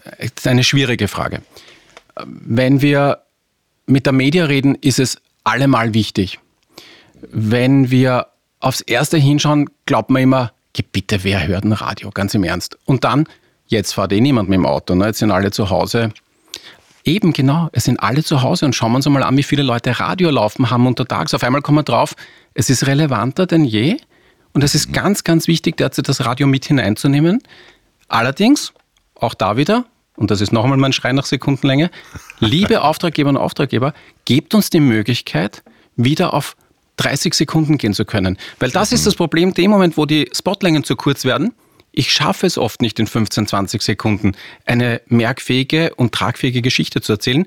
Das 0.05 0.31
ist 0.37 0.47
eine 0.47 0.65
schwierige 0.65 1.09
Frage. 1.09 1.41
Wenn 2.25 2.83
wir 2.83 3.23
mit 3.87 4.07
der 4.07 4.13
Media 4.13 4.45
reden, 4.45 4.77
ist 4.77 4.99
es 4.99 5.19
allemal 5.45 5.95
wichtig. 5.95 6.41
Wenn 7.31 7.91
wir 7.91 8.29
aufs 8.61 8.81
Erste 8.81 9.19
hinschauen, 9.19 9.71
glaubt 9.87 10.11
man 10.11 10.23
immer, 10.23 10.53
bitte, 10.93 11.23
wer 11.25 11.47
hört 11.47 11.65
ein 11.65 11.73
Radio? 11.73 12.11
Ganz 12.11 12.35
im 12.35 12.45
Ernst. 12.45 12.79
Und 12.85 13.05
dann, 13.05 13.27
jetzt 13.67 13.93
fährt 13.95 14.13
eh 14.13 14.21
niemand 14.21 14.49
mit 14.49 14.57
dem 14.57 14.67
Auto, 14.67 14.95
ne? 14.95 15.07
jetzt 15.07 15.19
sind 15.19 15.31
alle 15.31 15.51
zu 15.51 15.71
Hause. 15.71 16.11
Eben 17.05 17.33
genau, 17.35 17.69
es 17.73 17.85
sind 17.85 18.01
alle 18.01 18.25
zu 18.25 18.43
Hause 18.43 18.65
und 18.65 18.75
schauen 18.75 18.93
wir 18.93 18.97
uns 18.97 19.07
einmal 19.07 19.23
an, 19.23 19.37
wie 19.37 19.43
viele 19.43 19.63
Leute 19.63 20.01
Radio 20.01 20.31
laufen 20.31 20.71
haben 20.71 20.87
untertags. 20.87 21.35
Auf 21.35 21.45
einmal 21.45 21.61
kommen 21.61 21.79
wir 21.79 21.83
drauf, 21.83 22.15
es 22.55 22.71
ist 22.71 22.87
relevanter 22.87 23.47
denn 23.47 23.65
je 23.65 23.99
und 24.55 24.65
es 24.65 24.75
ist 24.75 24.93
ganz, 24.93 25.23
ganz 25.23 25.47
wichtig, 25.47 25.77
derzeit 25.77 26.09
das 26.09 26.25
Radio 26.25 26.47
mit 26.47 26.65
hineinzunehmen. 26.65 27.43
Allerdings, 28.09 28.73
auch 29.17 29.35
da 29.35 29.59
wieder, 29.59 29.85
und 30.17 30.31
das 30.31 30.41
ist 30.41 30.53
noch 30.53 30.65
einmal 30.65 30.79
mein 30.79 30.93
Schrei 30.93 31.13
nach 31.13 31.27
Sekundenlänge, 31.27 31.91
liebe 32.39 32.83
Auftraggeber 32.83 33.31
und 33.31 33.37
Auftraggeber, 33.37 33.95
gebt 34.25 34.55
uns 34.55 34.71
die 34.71 34.81
Möglichkeit, 34.81 35.63
wieder 35.97 36.35
auf 36.35 36.57
30 36.97 37.35
Sekunden 37.35 37.79
gehen 37.79 37.95
zu 37.95 38.05
können. 38.05 38.39
Weil 38.61 38.71
das 38.71 38.93
ist 38.93 39.07
das 39.07 39.17
Problem, 39.17 39.55
dem 39.55 39.71
Moment, 39.71 39.97
wo 39.97 40.07
die 40.07 40.31
Spotlängen 40.33 40.85
zu 40.85 40.95
kurz 40.97 41.25
werden, 41.25 41.53
ich 41.97 42.13
schaffe 42.13 42.47
es 42.47 42.59
oft 42.59 42.83
nicht 42.83 42.99
in 42.99 43.07
15, 43.07 43.47
20 43.47 43.83
Sekunden, 43.83 44.33
eine 44.67 45.01
merkfähige 45.07 45.95
und 45.95 46.13
tragfähige 46.13 46.61
Geschichte 46.61 47.01
zu 47.01 47.13
erzählen. 47.13 47.45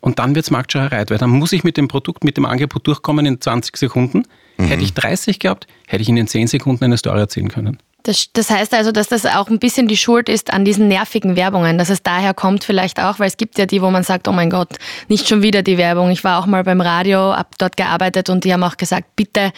Und 0.00 0.18
dann 0.18 0.34
wird 0.34 0.44
es 0.46 0.50
Marktschreierei, 0.50 1.04
weil 1.08 1.18
dann 1.18 1.30
muss 1.30 1.52
ich 1.52 1.64
mit 1.64 1.76
dem 1.76 1.88
Produkt, 1.88 2.24
mit 2.24 2.36
dem 2.36 2.46
Angebot 2.46 2.86
durchkommen 2.86 3.26
in 3.26 3.40
20 3.40 3.76
Sekunden. 3.76 4.24
Mhm. 4.58 4.64
Hätte 4.64 4.82
ich 4.82 4.94
30 4.94 5.38
gehabt, 5.38 5.66
hätte 5.86 6.02
ich 6.02 6.08
in 6.08 6.16
den 6.16 6.26
10 6.26 6.46
Sekunden 6.46 6.84
eine 6.84 6.98
Story 6.98 7.20
erzählen 7.20 7.48
können. 7.48 7.78
Das, 8.02 8.28
das, 8.32 8.50
heißt 8.50 8.72
also, 8.74 8.92
dass 8.92 9.08
das 9.08 9.26
auch 9.26 9.48
ein 9.48 9.58
bisschen 9.58 9.86
die 9.86 9.96
Schuld 9.96 10.28
ist 10.28 10.52
an 10.52 10.64
diesen 10.64 10.88
nervigen 10.88 11.36
Werbungen, 11.36 11.76
dass 11.76 11.90
es 11.90 12.02
daher 12.02 12.34
kommt 12.34 12.64
vielleicht 12.64 12.98
auch, 12.98 13.18
weil 13.18 13.28
es 13.28 13.36
gibt 13.36 13.58
ja 13.58 13.66
die, 13.66 13.82
wo 13.82 13.90
man 13.90 14.02
sagt, 14.02 14.26
oh 14.28 14.32
mein 14.32 14.50
Gott, 14.50 14.76
nicht 15.08 15.28
schon 15.28 15.42
wieder 15.42 15.62
die 15.62 15.76
Werbung. 15.76 16.10
Ich 16.10 16.24
war 16.24 16.40
auch 16.40 16.46
mal 16.46 16.64
beim 16.64 16.80
Radio, 16.80 17.36
habe 17.36 17.50
dort 17.58 17.76
gearbeitet 17.76 18.30
und 18.30 18.44
die 18.44 18.52
haben 18.52 18.64
auch 18.64 18.76
gesagt, 18.76 19.16
bitte 19.16 19.52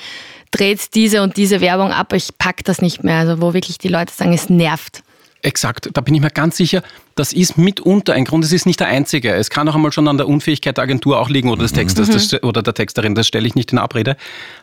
dreht 0.50 0.94
diese 0.94 1.22
und 1.22 1.36
diese 1.36 1.60
Werbung 1.60 1.92
ab, 1.92 2.12
ich 2.12 2.30
pack 2.38 2.64
das 2.64 2.82
nicht 2.82 3.04
mehr. 3.04 3.18
Also 3.18 3.40
wo 3.40 3.54
wirklich 3.54 3.78
die 3.78 3.88
Leute 3.88 4.12
sagen, 4.12 4.32
es 4.32 4.50
nervt. 4.50 5.02
Exakt, 5.44 5.90
da 5.92 6.00
bin 6.00 6.14
ich 6.14 6.20
mir 6.20 6.30
ganz 6.30 6.56
sicher, 6.56 6.82
das 7.16 7.32
ist 7.32 7.58
mitunter 7.58 8.12
ein 8.12 8.24
Grund, 8.24 8.44
es 8.44 8.52
ist 8.52 8.64
nicht 8.64 8.78
der 8.78 8.86
einzige. 8.86 9.34
Es 9.34 9.50
kann 9.50 9.68
auch 9.68 9.74
einmal 9.74 9.90
schon 9.90 10.06
an 10.06 10.16
der 10.16 10.28
Unfähigkeit 10.28 10.76
der 10.76 10.84
Agentur 10.84 11.18
auch 11.18 11.28
liegen 11.28 11.50
oder 11.50 11.62
des 11.62 11.72
Texters 11.72 12.08
mhm. 12.08 12.12
das, 12.12 12.42
oder 12.44 12.62
der 12.62 12.74
Texterin, 12.74 13.16
das 13.16 13.26
stelle 13.26 13.46
ich 13.46 13.56
nicht 13.56 13.72
in 13.72 13.78
Abrede. 13.78 14.16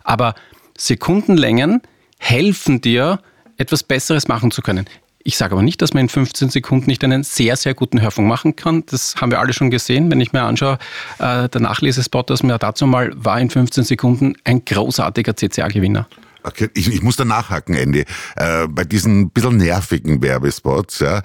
Aber 0.05 0.35
Sekundenlängen 0.77 1.81
helfen 2.17 2.79
dir, 2.79 3.19
etwas 3.59 3.83
Besseres 3.83 4.27
machen 4.27 4.49
zu 4.49 4.61
können. 4.61 4.87
Ich 5.21 5.37
sage 5.37 5.51
aber 5.51 5.61
nicht, 5.61 5.81
dass 5.81 5.93
man 5.93 6.03
in 6.03 6.09
15 6.09 6.49
Sekunden 6.49 6.89
nicht 6.89 7.03
einen 7.03 7.23
sehr, 7.23 7.57
sehr 7.57 7.73
guten 7.73 8.01
Hörfunk 8.01 8.27
machen 8.27 8.55
kann. 8.55 8.85
Das 8.85 9.17
haben 9.17 9.31
wir 9.31 9.39
alle 9.39 9.51
schon 9.51 9.69
gesehen. 9.69 10.09
Wenn 10.09 10.21
ich 10.21 10.31
mir 10.31 10.43
anschaue, 10.43 10.79
äh, 11.19 11.49
der 11.49 11.61
Nachlesespot 11.61 12.31
aus 12.31 12.41
mir 12.41 12.57
dazu 12.57 12.87
mal 12.87 13.11
war 13.15 13.39
in 13.39 13.49
15 13.49 13.83
Sekunden 13.83 14.35
ein 14.45 14.63
großartiger 14.63 15.35
CCA-Gewinner. 15.35 16.07
Okay, 16.43 16.69
ich, 16.73 16.87
ich 16.87 17.01
muss 17.01 17.17
da 17.17 17.25
nachhaken, 17.25 17.75
Andy. 17.75 18.05
Äh, 18.37 18.67
bei 18.69 18.85
diesen 18.85 19.29
bisschen 19.29 19.57
nervigen 19.57 20.21
Werbespots, 20.21 20.99
ja, 20.99 21.21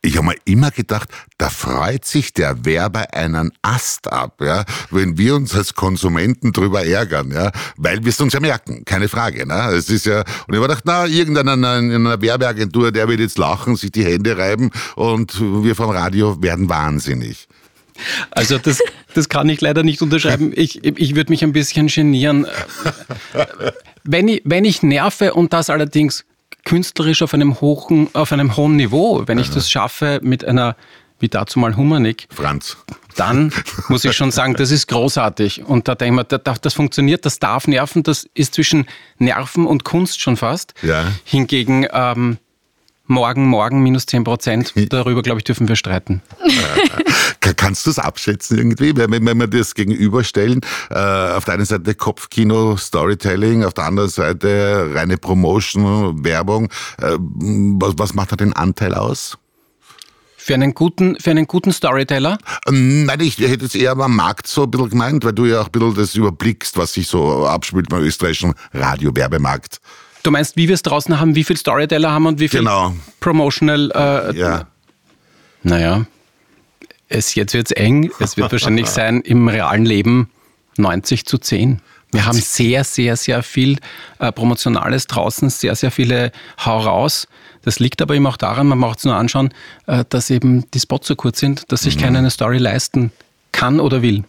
ich 0.00 0.16
habe 0.16 0.28
mir 0.28 0.36
immer 0.44 0.70
gedacht, 0.70 1.08
da 1.38 1.50
freut 1.50 2.04
sich 2.04 2.32
der 2.32 2.64
Werber 2.64 3.12
einen 3.14 3.50
Ast 3.62 4.12
ab, 4.12 4.40
ja, 4.40 4.64
wenn 4.90 5.18
wir 5.18 5.34
uns 5.34 5.54
als 5.54 5.74
Konsumenten 5.74 6.52
drüber 6.52 6.84
ärgern, 6.84 7.32
ja, 7.32 7.50
weil 7.76 8.04
wir 8.04 8.10
es 8.10 8.20
uns 8.20 8.32
ja 8.32 8.40
merken, 8.40 8.84
keine 8.84 9.08
Frage, 9.08 9.46
ne? 9.46 9.70
Es 9.72 9.90
ist 9.90 10.06
ja, 10.06 10.20
und 10.20 10.54
ich 10.54 10.56
habe 10.56 10.68
gedacht, 10.68 10.84
na, 10.86 11.06
irgendeiner 11.06 11.54
in 11.78 11.94
einer 11.94 12.22
Werbeagentur, 12.22 12.92
der 12.92 13.08
wird 13.08 13.20
jetzt 13.20 13.38
lachen, 13.38 13.76
sich 13.76 13.90
die 13.90 14.04
Hände 14.04 14.38
reiben 14.38 14.70
und 14.94 15.40
wir 15.40 15.74
vom 15.74 15.90
Radio 15.90 16.40
werden 16.40 16.68
wahnsinnig. 16.68 17.48
Also 18.30 18.58
das, 18.58 18.80
das 19.14 19.28
kann 19.28 19.48
ich 19.48 19.60
leider 19.60 19.82
nicht 19.82 20.00
unterschreiben. 20.00 20.52
Ich, 20.58 20.84
ich 20.84 21.14
würde 21.14 21.30
mich 21.32 21.42
ein 21.42 21.52
bisschen 21.52 21.88
genieren. 21.88 22.46
Wenn 24.04 24.28
ich, 24.28 24.42
wenn 24.44 24.64
ich 24.64 24.82
nerve 24.82 25.34
und 25.34 25.52
das 25.52 25.70
allerdings 25.70 26.24
künstlerisch 26.68 27.22
auf 27.22 27.32
einem, 27.32 27.62
hohen, 27.62 28.14
auf 28.14 28.30
einem 28.30 28.54
hohen 28.56 28.76
Niveau, 28.76 29.22
wenn 29.26 29.38
ich 29.38 29.50
das 29.50 29.70
schaffe 29.70 30.20
mit 30.22 30.44
einer, 30.44 30.76
wie 31.18 31.28
dazu 31.28 31.58
mal 31.58 31.76
Humanik, 31.76 32.28
Franz. 32.30 32.76
dann 33.16 33.52
muss 33.88 34.04
ich 34.04 34.12
schon 34.12 34.30
sagen, 34.30 34.54
das 34.54 34.70
ist 34.70 34.86
großartig. 34.86 35.64
Und 35.64 35.88
da 35.88 35.94
denke 35.94 36.20
ich 36.20 36.30
mir, 36.30 36.38
das, 36.38 36.60
das 36.60 36.74
funktioniert, 36.74 37.24
das 37.24 37.38
darf 37.38 37.66
nerven, 37.66 38.02
das 38.02 38.28
ist 38.34 38.54
zwischen 38.54 38.86
Nerven 39.16 39.66
und 39.66 39.84
Kunst 39.84 40.20
schon 40.20 40.36
fast. 40.36 40.74
Ja. 40.82 41.06
Hingegen 41.24 41.86
ähm, 41.90 42.36
morgen, 43.06 43.46
morgen 43.46 43.82
minus 43.82 44.04
10 44.04 44.24
Prozent, 44.24 44.74
darüber 44.90 45.22
glaube 45.22 45.40
ich 45.40 45.44
dürfen 45.44 45.68
wir 45.68 45.76
streiten. 45.76 46.20
Ka- 47.40 47.52
Kannst 47.54 47.86
du 47.86 47.90
es 47.90 47.98
abschätzen 47.98 48.58
irgendwie, 48.58 48.96
wenn, 48.96 49.10
wenn 49.10 49.24
wenn 49.26 49.38
wir 49.38 49.46
das 49.46 49.74
gegenüberstellen? 49.74 50.60
Äh, 50.90 50.94
auf 50.98 51.44
der 51.44 51.54
einen 51.54 51.64
Seite 51.64 51.94
Kopfkino, 51.94 52.76
Storytelling, 52.76 53.64
auf 53.64 53.74
der 53.74 53.84
anderen 53.84 54.08
Seite 54.10 54.90
reine 54.94 55.16
Promotion, 55.18 56.24
Werbung. 56.24 56.66
Äh, 57.00 57.16
was, 57.18 57.94
was 57.98 58.14
macht 58.14 58.32
da 58.32 58.36
den 58.36 58.52
Anteil 58.52 58.94
aus? 58.94 59.38
Für 60.36 60.54
einen 60.54 60.72
guten, 60.72 61.16
für 61.20 61.30
einen 61.30 61.46
guten 61.46 61.72
Storyteller 61.72 62.38
Ähm, 62.66 63.04
Nein, 63.04 63.20
ich 63.20 63.36
hätte 63.38 63.66
es 63.66 63.74
eher 63.74 63.92
am 63.98 64.16
Markt 64.16 64.46
so 64.46 64.62
ein 64.62 64.70
bisschen 64.70 64.88
gemeint, 64.90 65.22
weil 65.24 65.34
du 65.34 65.44
ja 65.44 65.60
auch 65.60 65.66
ein 65.66 65.72
bisschen 65.72 65.94
das 65.94 66.14
überblickst, 66.14 66.78
was 66.78 66.94
sich 66.94 67.06
so 67.06 67.46
abspielt 67.46 67.88
beim 67.90 68.02
österreichischen 68.02 68.54
Radiowerbemarkt. 68.72 69.78
Du 70.22 70.30
meinst, 70.30 70.56
wie 70.56 70.66
wir 70.66 70.74
es 70.74 70.82
draußen 70.82 71.20
haben, 71.20 71.34
wie 71.34 71.44
viel 71.44 71.56
Storyteller 71.58 72.10
haben 72.10 72.24
und 72.26 72.40
wie 72.40 72.48
viel 72.48 72.60
Genau. 72.60 72.94
Promotional. 73.20 73.90
Äh, 74.34 74.38
Ja. 74.38 74.66
Naja, 75.62 76.06
es, 77.08 77.34
jetzt 77.34 77.54
wird 77.54 77.66
es 77.66 77.72
eng. 77.72 78.10
Es 78.20 78.36
wird 78.36 78.52
wahrscheinlich 78.52 78.86
sein 78.86 79.20
im 79.22 79.48
realen 79.48 79.84
Leben 79.84 80.30
90 80.76 81.26
zu 81.26 81.38
10. 81.38 81.80
Wir 82.10 82.24
haben 82.24 82.38
sehr, 82.38 82.84
sehr, 82.84 83.16
sehr 83.16 83.42
viel 83.42 83.78
äh, 84.18 84.32
Promotionales 84.32 85.06
draußen, 85.06 85.50
sehr, 85.50 85.74
sehr 85.74 85.90
viele 85.90 86.32
Hau 86.64 86.78
raus. 86.78 87.28
Das 87.62 87.80
liegt 87.80 88.00
aber 88.00 88.14
eben 88.14 88.26
auch 88.26 88.38
daran, 88.38 88.66
man 88.66 88.80
braucht 88.80 88.98
es 88.98 89.04
nur 89.04 89.14
anschauen, 89.14 89.52
äh, 89.86 90.04
dass 90.08 90.30
eben 90.30 90.70
die 90.70 90.80
Spots 90.80 91.08
so 91.08 91.16
kurz 91.16 91.38
sind, 91.38 91.70
dass 91.70 91.82
sich 91.82 91.98
keiner 91.98 92.20
eine 92.20 92.30
Story 92.30 92.58
leisten 92.58 93.12
kann 93.52 93.80
oder 93.80 94.00
will. 94.00 94.24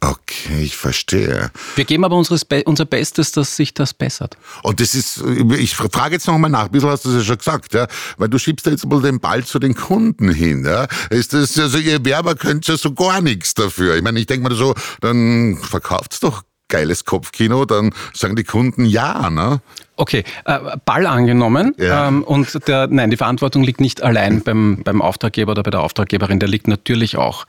Okay, 0.00 0.62
ich 0.62 0.76
verstehe. 0.76 1.50
Wir 1.74 1.84
geben 1.84 2.04
aber 2.04 2.22
Be 2.48 2.62
unser 2.64 2.84
Bestes, 2.84 3.32
dass 3.32 3.56
sich 3.56 3.74
das 3.74 3.94
bessert. 3.94 4.36
Und 4.62 4.80
das 4.80 4.94
ist, 4.94 5.22
ich 5.56 5.74
frage 5.74 6.14
jetzt 6.14 6.28
nochmal 6.28 6.50
nach, 6.50 6.66
ein 6.66 6.70
bisschen 6.70 6.90
hast 6.90 7.04
du 7.04 7.10
es 7.10 7.16
ja 7.16 7.22
schon 7.22 7.38
gesagt, 7.38 7.74
ja, 7.74 7.88
weil 8.16 8.28
du 8.28 8.38
schiebst 8.38 8.66
da 8.66 8.70
jetzt 8.70 8.86
mal 8.86 9.02
den 9.02 9.18
Ball 9.18 9.44
zu 9.44 9.58
den 9.58 9.74
Kunden 9.74 10.30
hin, 10.30 10.64
ja. 10.64 10.86
Ist 11.10 11.32
das, 11.32 11.58
also 11.58 11.78
ihr 11.78 12.04
Werber 12.04 12.36
könnt 12.36 12.68
ja 12.68 12.76
so 12.76 12.92
gar 12.92 13.20
nichts 13.20 13.54
dafür. 13.54 13.96
Ich 13.96 14.02
meine, 14.02 14.20
ich 14.20 14.26
denke 14.26 14.48
mal 14.48 14.54
so, 14.54 14.74
dann 15.00 15.58
verkauft's 15.60 16.20
doch 16.20 16.42
geiles 16.68 17.04
Kopfkino, 17.04 17.64
dann 17.64 17.92
sagen 18.12 18.36
die 18.36 18.44
Kunden 18.44 18.84
ja, 18.84 19.30
ne? 19.30 19.60
Okay, 19.96 20.22
äh, 20.44 20.76
Ball 20.84 21.06
angenommen. 21.06 21.74
Ja. 21.76 22.06
Ähm, 22.06 22.22
und 22.22 22.68
der, 22.68 22.86
nein, 22.86 23.10
die 23.10 23.16
Verantwortung 23.16 23.64
liegt 23.64 23.80
nicht 23.80 24.02
allein 24.02 24.42
beim, 24.42 24.82
beim 24.84 25.02
Auftraggeber 25.02 25.52
oder 25.52 25.64
bei 25.64 25.72
der 25.72 25.80
Auftraggeberin, 25.80 26.38
der 26.38 26.48
liegt 26.48 26.68
natürlich 26.68 27.16
auch 27.16 27.46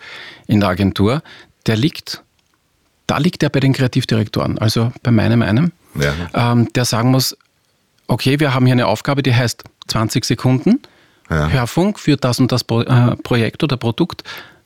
in 0.48 0.62
der 0.62 0.70
Agentur. 0.70 1.22
Der 1.68 1.76
liegt, 1.76 2.24
da 3.10 3.18
liegt 3.18 3.42
er 3.44 3.50
bei 3.50 3.60
den 3.60 3.74
Kreativdirektoren, 3.74 4.58
also 4.60 4.92
bei 5.04 5.12
meinem 5.12 5.42
einem, 5.42 5.72
Ja. 6.00 6.52
ähm, 6.52 6.72
der 6.74 6.86
sagen 6.86 7.12
muss, 7.12 7.36
okay, 8.08 8.40
wir 8.40 8.54
haben 8.54 8.66
hier 8.66 8.74
eine 8.74 8.88
Aufgabe, 8.88 9.24
die 9.24 9.34
heißt 9.34 9.64
20 9.88 10.26
Sekunden, 10.26 10.80
Ja. 11.30 11.48
Hörfunk 11.50 12.00
für 12.00 12.18
das 12.18 12.40
und 12.40 12.52
das 12.52 12.64
Pro, 12.64 12.82
äh, 12.82 13.16
Projekt 13.18 13.64
oder 13.64 13.78
Produkt. 13.78 14.24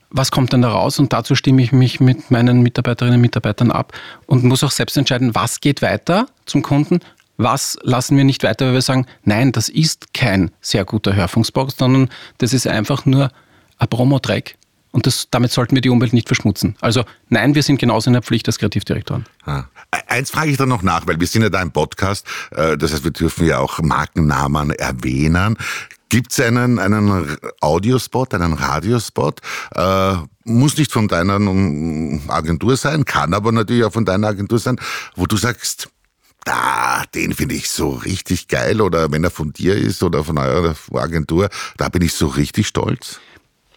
Was 0.10 0.32
kommt 0.32 0.54
denn 0.54 0.62
da 0.62 0.70
raus? 0.70 1.00
Und 1.00 1.12
dazu 1.12 1.36
stimme 1.36 1.62
ich 1.62 1.72
mich 1.72 2.00
mit 2.00 2.32
meinen 2.32 2.62
Mitarbeiterinnen 2.62 3.16
und 3.18 3.22
Mitarbeitern 3.22 3.72
ab 3.72 3.94
und 4.28 4.44
muss 4.44 4.64
auch 4.64 4.72
selbst 4.72 4.96
entscheiden, 4.98 5.34
was 5.36 5.60
geht 5.60 5.82
weiter 5.82 6.28
zum 6.46 6.62
Kunden, 6.62 7.00
was 7.38 7.78
lassen 7.82 8.16
wir 8.16 8.24
nicht 8.24 8.44
weiter, 8.44 8.68
weil 8.68 8.74
wir 8.76 8.82
sagen, 8.82 9.08
nein, 9.24 9.52
das 9.52 9.68
ist 9.70 10.14
kein 10.14 10.52
sehr 10.62 10.86
guter 10.86 11.16
Hörfunkspot, 11.16 11.76
sondern 11.78 12.10
das 12.38 12.54
ist 12.54 12.68
einfach 12.68 13.06
nur 13.06 13.32
ein 13.80 13.88
Promo-Track. 13.88 14.56
Und 14.94 15.08
das, 15.08 15.28
damit 15.32 15.52
sollten 15.52 15.76
wir 15.76 15.82
die 15.82 15.90
Umwelt 15.90 16.14
nicht 16.14 16.28
verschmutzen. 16.28 16.76
Also 16.80 17.04
nein, 17.28 17.56
wir 17.56 17.64
sind 17.64 17.80
genauso 17.80 18.10
in 18.10 18.14
der 18.14 18.22
Pflicht 18.22 18.48
als 18.48 18.60
Kreativdirektoren. 18.60 19.26
Ah. 19.44 19.64
Eins 20.08 20.30
frage 20.30 20.52
ich 20.52 20.58
dann 20.58 20.70
noch 20.70 20.84
nach, 20.84 21.08
weil 21.08 21.20
wir 21.20 21.26
sind 21.26 21.42
ja 21.42 21.50
da 21.50 21.62
im 21.64 21.72
Podcast, 21.72 22.28
äh, 22.52 22.78
das 22.78 22.94
heißt, 22.94 23.04
wir 23.04 23.12
dürfen 23.12 23.48
ja 23.48 23.58
auch 23.58 23.80
Markennamen 23.80 24.70
erwähnen. 24.70 25.58
Gibt 26.10 26.32
es 26.32 26.40
einen, 26.40 26.78
einen 26.78 27.38
Audiospot, 27.60 28.36
einen 28.36 28.54
Radiospot? 28.54 29.42
Äh, 29.74 30.14
muss 30.44 30.78
nicht 30.78 30.92
von 30.92 31.08
deiner 31.08 31.38
ähm, 31.38 32.22
Agentur 32.28 32.78
sein, 32.78 33.04
kann 33.04 33.34
aber 33.34 33.52
natürlich 33.52 33.84
auch 33.86 33.94
von 33.94 34.06
deiner 34.06 34.28
Agentur 34.28 34.60
sein, 34.60 34.78
wo 35.16 35.26
du 35.26 35.38
sagst, 35.38 35.90
da, 36.46 37.04
den 37.16 37.34
finde 37.34 37.56
ich 37.56 37.68
so 37.70 37.90
richtig 37.90 38.48
geil 38.48 38.80
oder 38.80 39.12
wenn 39.12 39.24
er 39.24 39.32
von 39.32 39.54
dir 39.54 39.76
ist 39.76 40.04
oder 40.04 40.24
von 40.24 40.38
eurer 40.38 40.76
Agentur, 40.94 41.50
da 41.78 41.90
bin 41.90 42.04
ich 42.04 42.14
so 42.14 42.28
richtig 42.28 42.68
stolz. 42.68 43.20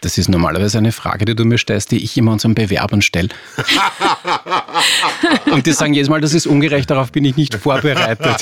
Das 0.02 0.18
ist 0.18 0.28
normalerweise 0.28 0.78
eine 0.78 0.92
Frage, 0.92 1.24
die 1.24 1.34
du 1.34 1.44
mir 1.44 1.58
stellst, 1.58 1.90
die 1.90 2.02
ich 2.04 2.16
immer 2.16 2.32
unseren 2.32 2.54
Bewerbern 2.54 3.02
stelle. 3.02 3.28
Und 5.50 5.66
die 5.66 5.72
sagen 5.72 5.94
jedes 5.94 6.08
Mal, 6.08 6.20
das 6.20 6.34
ist 6.34 6.46
ungerecht, 6.46 6.90
darauf 6.90 7.12
bin 7.12 7.24
ich 7.24 7.36
nicht 7.36 7.54
vorbereitet. 7.54 8.36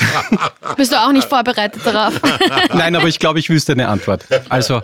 Bist 0.75 0.91
du 0.91 1.01
auch 1.01 1.11
nicht 1.11 1.27
vorbereitet 1.27 1.81
darauf? 1.85 2.19
Nein, 2.73 2.95
aber 2.95 3.07
ich 3.07 3.19
glaube, 3.19 3.39
ich 3.39 3.49
wüsste 3.49 3.71
eine 3.71 3.87
Antwort. 3.87 4.25
Also, 4.49 4.81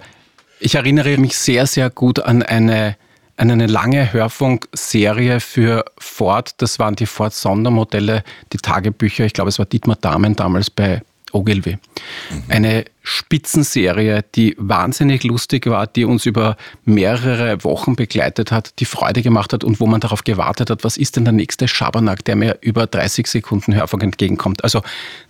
ich 0.59 0.75
erinnere 0.75 1.17
mich 1.17 1.37
sehr, 1.37 1.67
sehr 1.67 1.89
gut 1.89 2.19
an 2.19 2.41
eine, 2.41 2.95
an 3.35 3.51
eine 3.51 3.67
lange 3.67 4.13
Hörfunkserie 4.13 5.39
für 5.39 5.83
Ford. 5.97 6.53
Das 6.57 6.79
waren 6.79 6.95
die 6.95 7.05
Ford 7.05 7.33
Sondermodelle, 7.33 8.23
die 8.53 8.57
Tagebücher. 8.57 9.25
Ich 9.25 9.33
glaube, 9.33 9.49
es 9.49 9.59
war 9.59 9.65
Dietmar 9.65 9.97
Dahmen 9.97 10.35
damals 10.35 10.69
bei 10.69 11.01
Ogilvy. 11.33 11.77
Eine 12.49 12.85
Spitzenserie, 13.03 14.23
die 14.35 14.55
wahnsinnig 14.57 15.23
lustig 15.23 15.65
war, 15.67 15.87
die 15.87 16.05
uns 16.05 16.25
über 16.25 16.57
mehrere 16.85 17.63
Wochen 17.63 17.95
begleitet 17.95 18.51
hat, 18.51 18.79
die 18.79 18.85
Freude 18.85 19.21
gemacht 19.21 19.53
hat 19.53 19.63
und 19.63 19.79
wo 19.79 19.87
man 19.87 20.01
darauf 20.01 20.23
gewartet 20.23 20.69
hat, 20.69 20.83
was 20.83 20.97
ist 20.97 21.15
denn 21.15 21.25
der 21.25 21.33
nächste 21.33 21.67
Schabernack, 21.67 22.23
der 22.25 22.35
mir 22.35 22.57
über 22.61 22.87
30 22.87 23.27
Sekunden 23.27 23.73
Hörfunk 23.73 24.03
entgegenkommt. 24.03 24.63
Also 24.63 24.81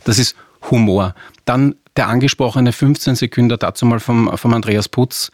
das 0.03 0.19
ist 0.19 0.35
Humor. 0.69 1.15
Dann 1.45 1.75
der 1.95 2.07
angesprochene 2.07 2.71
15 2.71 3.15
Sekunden 3.15 3.57
dazu 3.57 3.85
mal 3.85 3.99
vom, 3.99 4.35
vom 4.37 4.53
Andreas 4.53 4.87
Putz 4.87 5.31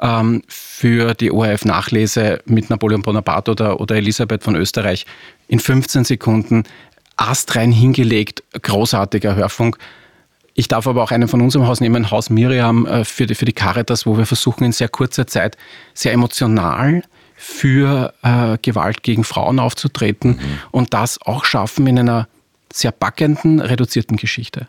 ähm, 0.00 0.42
für 0.48 1.14
die 1.14 1.30
ORF-Nachlese 1.30 2.40
mit 2.46 2.70
Napoleon 2.70 3.02
Bonaparte 3.02 3.52
oder, 3.52 3.80
oder 3.80 3.96
Elisabeth 3.96 4.42
von 4.42 4.56
Österreich 4.56 5.06
in 5.48 5.60
15 5.60 6.04
Sekunden 6.04 6.64
astrein 7.16 7.70
hingelegt, 7.70 8.42
großartiger 8.60 9.36
Hörfunk. 9.36 9.76
Ich 10.60 10.68
darf 10.68 10.86
aber 10.86 11.02
auch 11.02 11.10
einen 11.10 11.26
von 11.26 11.40
unserem 11.40 11.66
Haus 11.66 11.80
nehmen, 11.80 12.10
Haus 12.10 12.28
Miriam 12.28 12.84
äh, 12.84 13.02
für 13.06 13.24
die, 13.24 13.34
für 13.34 13.46
die 13.46 13.54
Caritas, 13.54 14.04
wo 14.04 14.18
wir 14.18 14.26
versuchen 14.26 14.62
in 14.62 14.72
sehr 14.72 14.90
kurzer 14.90 15.26
Zeit 15.26 15.56
sehr 15.94 16.12
emotional 16.12 17.02
für 17.34 18.12
äh, 18.22 18.58
Gewalt 18.60 19.02
gegen 19.02 19.24
Frauen 19.24 19.58
aufzutreten 19.58 20.38
und 20.70 20.92
das 20.92 21.18
auch 21.22 21.46
schaffen 21.46 21.86
in 21.86 22.00
einer 22.00 22.28
sehr 22.70 22.92
packenden, 22.92 23.60
reduzierten 23.60 24.18
Geschichte. 24.18 24.68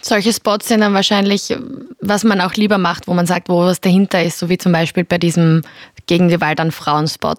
Solche 0.00 0.32
Spots 0.32 0.68
sind 0.68 0.82
dann 0.82 0.94
wahrscheinlich, 0.94 1.52
was 2.00 2.22
man 2.22 2.40
auch 2.40 2.54
lieber 2.54 2.78
macht, 2.78 3.08
wo 3.08 3.14
man 3.14 3.26
sagt, 3.26 3.48
wo 3.48 3.62
was 3.62 3.80
dahinter 3.80 4.22
ist, 4.22 4.38
so 4.38 4.48
wie 4.48 4.56
zum 4.56 4.70
Beispiel 4.70 5.02
bei 5.02 5.18
diesem 5.18 5.62
gegen 6.06 6.28
Gewalt 6.28 6.60
an 6.60 6.70
Frauen 6.70 7.08
Spot. 7.08 7.34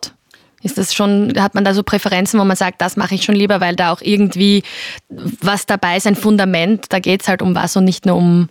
Ist 0.67 0.77
das 0.77 0.93
schon, 0.93 1.33
hat 1.37 1.55
man 1.55 1.63
da 1.63 1.73
so 1.73 1.81
Präferenzen, 1.81 2.39
wo 2.39 2.43
man 2.43 2.57
sagt, 2.57 2.81
das 2.81 2.97
mache 2.97 3.15
ich 3.15 3.23
schon 3.23 3.35
lieber, 3.35 3.61
weil 3.61 3.75
da 3.75 3.91
auch 3.91 4.01
irgendwie 4.01 4.63
was 5.09 5.65
dabei 5.65 5.97
ist, 5.97 6.05
ein 6.05 6.15
Fundament, 6.15 6.87
da 6.89 6.99
geht 6.99 7.21
es 7.21 7.27
halt 7.27 7.41
um 7.41 7.55
was 7.55 7.75
und 7.77 7.85
nicht 7.85 8.05
nur 8.05 8.17
um, 8.17 8.49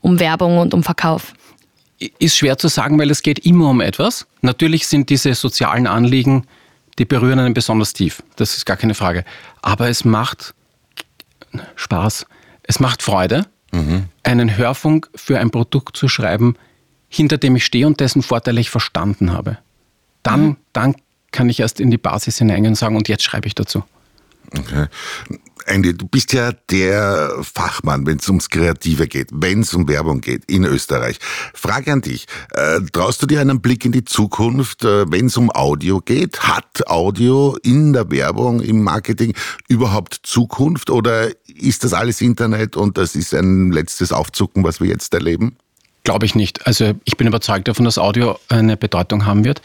um 0.00 0.18
Werbung 0.18 0.58
und 0.58 0.72
um 0.72 0.82
Verkauf. 0.82 1.34
Ist 2.18 2.38
schwer 2.38 2.56
zu 2.56 2.68
sagen, 2.68 2.98
weil 2.98 3.10
es 3.10 3.22
geht 3.22 3.44
immer 3.44 3.68
um 3.68 3.80
etwas. 3.80 4.26
Natürlich 4.40 4.86
sind 4.86 5.10
diese 5.10 5.34
sozialen 5.34 5.86
Anliegen, 5.86 6.46
die 6.98 7.04
berühren 7.04 7.38
einen 7.38 7.54
besonders 7.54 7.92
tief. 7.92 8.22
Das 8.36 8.56
ist 8.56 8.64
gar 8.64 8.76
keine 8.76 8.94
Frage. 8.94 9.24
Aber 9.60 9.88
es 9.88 10.04
macht 10.04 10.54
Spaß. 11.76 12.26
Es 12.62 12.80
macht 12.80 13.02
Freude, 13.02 13.46
einen 14.22 14.56
Hörfunk 14.56 15.10
für 15.14 15.38
ein 15.38 15.50
Produkt 15.50 15.96
zu 15.96 16.08
schreiben, 16.08 16.54
hinter 17.08 17.38
dem 17.38 17.56
ich 17.56 17.64
stehe 17.64 17.86
und 17.86 18.00
dessen 18.00 18.22
Vorteile 18.22 18.60
ich 18.60 18.70
verstanden 18.70 19.32
habe. 19.32 19.58
Dann, 20.22 20.56
dann 20.72 20.94
kann 21.30 21.48
ich 21.48 21.60
erst 21.60 21.80
in 21.80 21.90
die 21.90 21.98
Basis 21.98 22.38
hineingehen 22.38 22.72
und 22.72 22.76
sagen, 22.76 22.96
und 22.96 23.08
jetzt 23.08 23.22
schreibe 23.22 23.46
ich 23.46 23.54
dazu. 23.54 23.84
Okay. 24.56 24.86
Andy, 25.68 25.94
du 25.94 26.06
bist 26.06 26.32
ja 26.32 26.52
der 26.70 27.30
Fachmann, 27.42 28.06
wenn 28.06 28.18
es 28.18 28.28
ums 28.28 28.48
Kreative 28.48 29.06
geht, 29.06 29.28
wenn 29.32 29.60
es 29.60 29.74
um 29.74 29.86
Werbung 29.86 30.22
geht 30.22 30.44
in 30.46 30.64
Österreich. 30.64 31.18
Frage 31.52 31.92
an 31.92 32.00
dich, 32.00 32.26
äh, 32.52 32.80
traust 32.92 33.22
du 33.22 33.26
dir 33.26 33.40
einen 33.40 33.60
Blick 33.60 33.84
in 33.84 33.92
die 33.92 34.04
Zukunft, 34.04 34.84
äh, 34.84 35.10
wenn 35.10 35.26
es 35.26 35.36
um 35.36 35.50
Audio 35.50 36.00
geht? 36.00 36.40
Hat 36.40 36.86
Audio 36.86 37.58
in 37.62 37.92
der 37.92 38.10
Werbung, 38.10 38.60
im 38.60 38.82
Marketing 38.82 39.34
überhaupt 39.68 40.20
Zukunft 40.22 40.88
oder 40.88 41.28
ist 41.46 41.84
das 41.84 41.92
alles 41.92 42.22
Internet 42.22 42.76
und 42.76 42.96
das 42.96 43.14
ist 43.14 43.34
ein 43.34 43.70
letztes 43.70 44.10
Aufzucken, 44.10 44.64
was 44.64 44.80
wir 44.80 44.88
jetzt 44.88 45.12
erleben? 45.12 45.56
Glaube 46.04 46.24
ich 46.24 46.34
nicht. 46.34 46.66
Also 46.66 46.94
ich 47.04 47.18
bin 47.18 47.26
überzeugt 47.26 47.68
davon, 47.68 47.84
dass 47.84 47.98
Audio 47.98 48.38
eine 48.48 48.78
Bedeutung 48.78 49.26
haben 49.26 49.44
wird. 49.44 49.60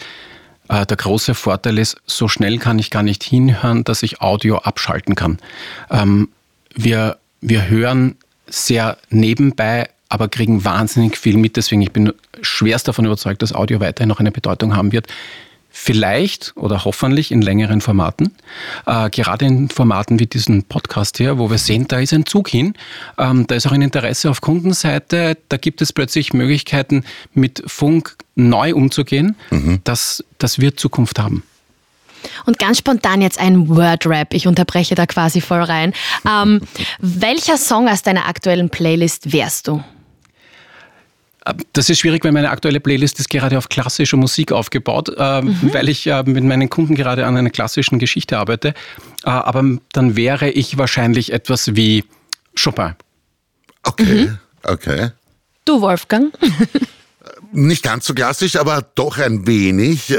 Äh, 0.70 0.86
der 0.86 0.98
große 0.98 1.36
Vorteil 1.36 1.78
ist, 1.78 1.98
so 2.06 2.28
schnell 2.28 2.58
kann 2.58 2.80
ich 2.80 2.90
gar 2.90 3.04
nicht 3.04 3.24
hinhören, 3.24 3.84
dass 3.84 4.04
ich 4.04 4.22
Audio 4.22 4.58
abschalten 4.58 5.16
kann. 5.16 5.40
Ähm, 5.90 6.30
wir, 6.74 7.18
wir 7.42 7.68
hören 7.68 8.16
sehr 8.48 8.98
nebenbei, 9.10 9.90
aber 10.10 10.28
kriegen 10.28 10.64
wahnsinnig 10.64 11.18
viel 11.18 11.38
mit. 11.38 11.58
Deswegen 11.58 11.82
ich 11.82 11.92
bin 11.92 12.14
schwerst 12.42 12.88
davon 12.88 13.06
überzeugt, 13.06 13.42
dass 13.42 13.54
Audio 13.54 13.80
weiterhin 13.80 14.10
noch 14.10 14.20
eine 14.20 14.32
Bedeutung 14.32 14.76
haben 14.76 14.92
wird. 14.92 15.08
Vielleicht 15.76 16.54
oder 16.56 16.86
hoffentlich 16.86 17.32
in 17.32 17.42
längeren 17.42 17.82
Formaten, 17.82 18.32
äh, 18.86 19.10
gerade 19.10 19.46
in 19.46 19.70
Formaten 19.70 20.20
wie 20.20 20.28
diesen 20.28 20.66
Podcast 20.66 21.18
hier, 21.18 21.40
wo 21.40 21.50
wir 21.50 21.58
sehen, 21.58 21.88
da 21.88 21.98
ist 21.98 22.14
ein 22.14 22.28
Zug 22.28 22.48
hin, 22.48 22.76
ähm, 23.18 23.48
da 23.48 23.56
ist 23.56 23.66
auch 23.66 23.72
ein 23.72 23.82
Interesse 23.82 24.30
auf 24.30 24.40
Kundenseite, 24.40 25.36
da 25.50 25.58
gibt 25.58 25.82
es 25.82 25.92
plötzlich 25.92 26.32
Möglichkeiten, 26.32 27.04
mit 27.34 27.64
Funk 27.66 28.18
neu 28.36 28.76
umzugehen. 28.76 29.36
Mhm. 29.50 29.80
Das, 29.84 30.24
das 30.38 30.60
wird 30.60 30.80
Zukunft 30.80 31.18
haben. 31.18 31.42
Und 32.46 32.60
ganz 32.60 32.78
spontan 32.78 33.24
jetzt 33.24 33.40
ein 33.40 33.68
Word-Rap. 33.68 34.36
Ich 34.36 34.46
unterbreche 34.46 34.94
da 34.94 35.08
quasi 35.08 35.42
voll 35.42 35.64
rein. 35.64 35.94
Ähm, 36.30 36.62
welcher 37.00 37.58
Song 37.58 37.90
aus 37.90 38.04
deiner 38.04 38.28
aktuellen 38.28 38.70
Playlist 38.70 39.34
wärst 39.34 39.68
du? 39.68 39.84
Das 41.74 41.90
ist 41.90 42.00
schwierig, 42.00 42.24
weil 42.24 42.32
meine 42.32 42.50
aktuelle 42.50 42.80
Playlist 42.80 43.20
ist 43.20 43.30
gerade 43.30 43.58
auf 43.58 43.68
klassischer 43.68 44.18
Musik 44.18 44.52
aufgebaut, 44.52 45.10
äh, 45.18 45.42
mhm. 45.42 45.74
weil 45.74 45.90
ich 45.90 46.08
äh, 46.08 46.24
mit 46.24 46.44
meinen 46.44 46.70
Kunden 46.70 46.96
gerade 46.96 47.26
an 47.26 47.36
einer 47.36 47.50
klassischen 47.50 48.00
Geschichte 48.00 48.38
arbeite. 48.38 48.70
Äh, 49.26 49.30
aber 49.30 49.64
dann 49.92 50.16
wäre 50.16 50.50
ich 50.50 50.78
wahrscheinlich 50.78 51.34
etwas 51.34 51.76
wie 51.76 52.06
Chopin. 52.62 52.94
Okay, 53.84 54.28
mhm. 54.28 54.40
okay. 54.64 55.10
Du, 55.66 55.82
Wolfgang? 55.82 56.34
Nicht 57.52 57.84
ganz 57.84 58.06
so 58.06 58.14
klassisch, 58.14 58.56
aber 58.56 58.82
doch 58.96 59.18
ein 59.18 59.46
wenig. 59.46 60.10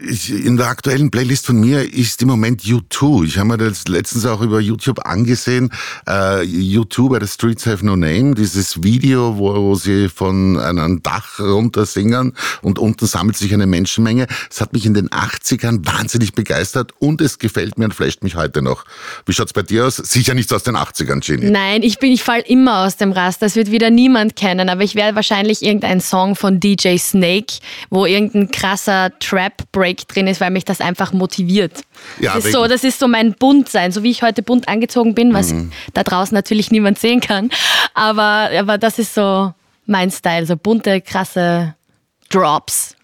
Äh, 0.00 0.10
ich, 0.10 0.30
in 0.30 0.56
der 0.56 0.66
aktuellen 0.66 1.10
Playlist 1.10 1.46
von 1.46 1.60
mir 1.60 1.92
ist 1.92 2.22
im 2.22 2.28
Moment 2.28 2.62
U2. 2.62 3.24
Ich 3.24 3.38
habe 3.38 3.48
mir 3.48 3.58
das 3.58 3.88
letztens 3.88 4.26
auch 4.26 4.40
über 4.40 4.60
YouTube 4.60 5.06
angesehen. 5.06 5.70
Uh, 6.08 6.42
U2 6.42 7.10
bei 7.10 7.20
The 7.20 7.26
Streets 7.26 7.66
Have 7.66 7.84
No 7.84 7.96
Name, 7.96 8.34
dieses 8.34 8.82
Video, 8.82 9.36
wo, 9.38 9.74
sie 9.74 10.08
von 10.08 10.58
einem 10.58 11.02
Dach 11.02 11.38
runter 11.38 11.86
singen 11.86 12.34
und 12.62 12.78
unten 12.78 13.06
sammelt 13.06 13.36
sich 13.36 13.52
eine 13.54 13.66
Menschenmenge. 13.66 14.26
Es 14.50 14.60
hat 14.60 14.72
mich 14.72 14.86
in 14.86 14.94
den 14.94 15.08
80ern 15.08 15.86
wahnsinnig 15.86 16.32
begeistert 16.32 16.92
und 16.98 17.20
es 17.20 17.38
gefällt 17.38 17.78
mir 17.78 17.86
und 17.86 17.94
flasht 17.94 18.22
mich 18.22 18.36
heute 18.36 18.62
noch. 18.62 18.84
Wie 19.26 19.32
schaut's 19.32 19.52
bei 19.52 19.62
dir 19.62 19.86
aus? 19.86 19.96
Sicher 19.96 20.34
nicht 20.34 20.52
aus 20.52 20.62
den 20.62 20.76
80ern, 20.76 21.20
Jenny. 21.22 21.50
Nein, 21.50 21.82
ich 21.82 21.98
bin, 21.98 22.12
ich 22.12 22.22
fall 22.22 22.42
immer 22.46 22.84
aus 22.84 22.96
dem 22.96 23.12
Rast. 23.12 23.42
Das 23.42 23.56
wird 23.56 23.70
wieder 23.70 23.90
niemand 23.90 24.36
kennen, 24.36 24.68
aber 24.68 24.82
ich 24.82 24.94
werde 24.94 25.14
wahrscheinlich 25.14 25.62
irgendeinen 25.62 26.00
Song 26.00 26.36
von 26.36 26.60
DJ 26.60 26.96
Snake, 26.96 27.54
wo 27.90 28.06
irgendein 28.06 28.50
krasser 28.50 29.12
Trap-Break 29.18 29.89
Break 29.90 30.08
drin 30.08 30.26
ist, 30.26 30.40
weil 30.40 30.50
mich 30.50 30.64
das 30.64 30.80
einfach 30.80 31.12
motiviert. 31.12 31.82
Ja, 32.20 32.34
das, 32.34 32.46
ist 32.46 32.52
so, 32.52 32.66
das 32.66 32.84
ist 32.84 32.98
so 32.98 33.08
mein 33.08 33.34
Buntsein, 33.34 33.92
so 33.92 34.02
wie 34.02 34.10
ich 34.10 34.22
heute 34.22 34.42
bunt 34.42 34.68
angezogen 34.68 35.14
bin, 35.14 35.34
was 35.34 35.52
mhm. 35.52 35.72
da 35.94 36.02
draußen 36.02 36.34
natürlich 36.34 36.70
niemand 36.70 36.98
sehen 36.98 37.20
kann. 37.20 37.50
Aber, 37.94 38.50
aber 38.56 38.78
das 38.78 38.98
ist 38.98 39.14
so 39.14 39.52
mein 39.86 40.10
Style, 40.10 40.46
so 40.46 40.56
bunte, 40.56 41.00
krasse 41.00 41.74
Drops. 42.28 42.94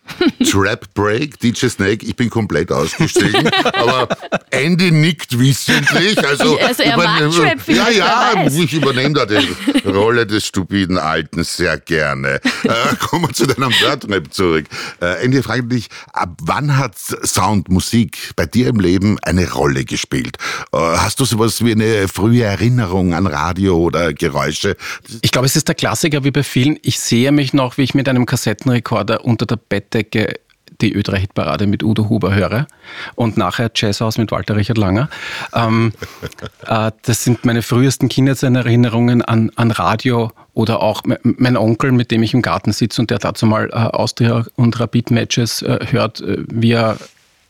Trap 0.50 0.94
Break, 0.94 1.38
DJ 1.40 1.68
Snake, 1.68 2.04
ich 2.06 2.16
bin 2.16 2.30
komplett 2.30 2.72
ausgestiegen. 2.72 3.48
aber 3.64 4.08
Andy 4.50 4.90
nickt 4.90 5.38
wissentlich. 5.38 6.18
Also, 6.24 6.58
also 6.66 6.82
er 6.82 6.96
mag 6.96 7.30
Trap, 7.30 7.68
Ja, 7.68 7.90
ja, 7.90 8.46
ich 8.46 8.72
übernehme 8.72 9.14
da 9.14 9.26
die 9.26 9.88
Rolle 9.88 10.26
des 10.26 10.46
stupiden 10.46 10.98
Alten 10.98 11.44
sehr 11.44 11.78
gerne. 11.78 12.40
Äh, 12.66 12.96
kommen 12.96 13.28
wir 13.28 13.32
zu 13.32 13.46
deinem 13.46 13.70
Wordrap 13.80 14.32
zurück. 14.32 14.66
Äh, 15.00 15.24
Andy, 15.24 15.40
frage 15.40 15.64
dich, 15.64 15.88
ab 16.12 16.36
wann 16.42 16.76
hat 16.76 16.96
Sound, 16.98 17.68
Musik 17.68 18.32
bei 18.34 18.44
dir 18.44 18.68
im 18.68 18.80
Leben 18.80 19.18
eine 19.22 19.52
Rolle 19.52 19.84
gespielt? 19.84 20.36
Äh, 20.72 20.78
hast 20.78 21.20
du 21.20 21.24
sowas 21.24 21.64
wie 21.64 21.72
eine 21.72 22.08
frühe 22.08 22.42
Erinnerung 22.42 23.14
an 23.14 23.28
Radio 23.28 23.76
oder 23.76 24.12
Geräusche? 24.14 24.76
Ich 25.20 25.30
glaube, 25.30 25.46
es 25.46 25.54
ist 25.54 25.68
der 25.68 25.76
Klassiker 25.76 26.24
wie 26.24 26.32
bei 26.32 26.42
vielen. 26.42 26.76
Ich 26.82 26.98
sehe 26.98 27.30
mich 27.30 27.52
noch, 27.52 27.76
wie 27.78 27.82
ich 27.82 27.94
mit 27.94 28.08
einem 28.08 28.26
Kassettenrekorder 28.26 29.24
unter 29.24 29.46
der 29.46 29.56
Bett 29.56 29.94
Bettdecke 29.96 30.40
die 30.82 30.94
Ö3-Hitparade 30.94 31.66
mit 31.66 31.82
Udo 31.82 32.10
Huber 32.10 32.34
höre 32.34 32.66
und 33.14 33.38
nachher 33.38 33.70
Jazzhaus 33.74 34.18
mit 34.18 34.30
Walter 34.30 34.56
Richard 34.56 34.76
Langer. 34.76 35.08
Ähm, 35.54 35.94
äh, 36.66 36.90
das 37.02 37.24
sind 37.24 37.46
meine 37.46 37.62
frühesten 37.62 38.10
Kindheitserinnerungen 38.10 39.22
an, 39.22 39.50
an 39.56 39.70
Radio 39.70 40.32
oder 40.52 40.82
auch 40.82 41.02
mein 41.22 41.56
Onkel, 41.56 41.92
mit 41.92 42.10
dem 42.10 42.22
ich 42.22 42.34
im 42.34 42.42
Garten 42.42 42.72
sitze 42.72 43.00
und 43.00 43.10
der 43.10 43.18
dazu 43.18 43.46
mal 43.46 43.70
äh, 43.70 43.74
Austria 43.74 44.44
und 44.56 44.78
Rapid-Matches 44.78 45.62
äh, 45.62 45.78
hört, 45.90 46.20
äh, 46.20 46.44
wie 46.48 46.72
er 46.72 46.98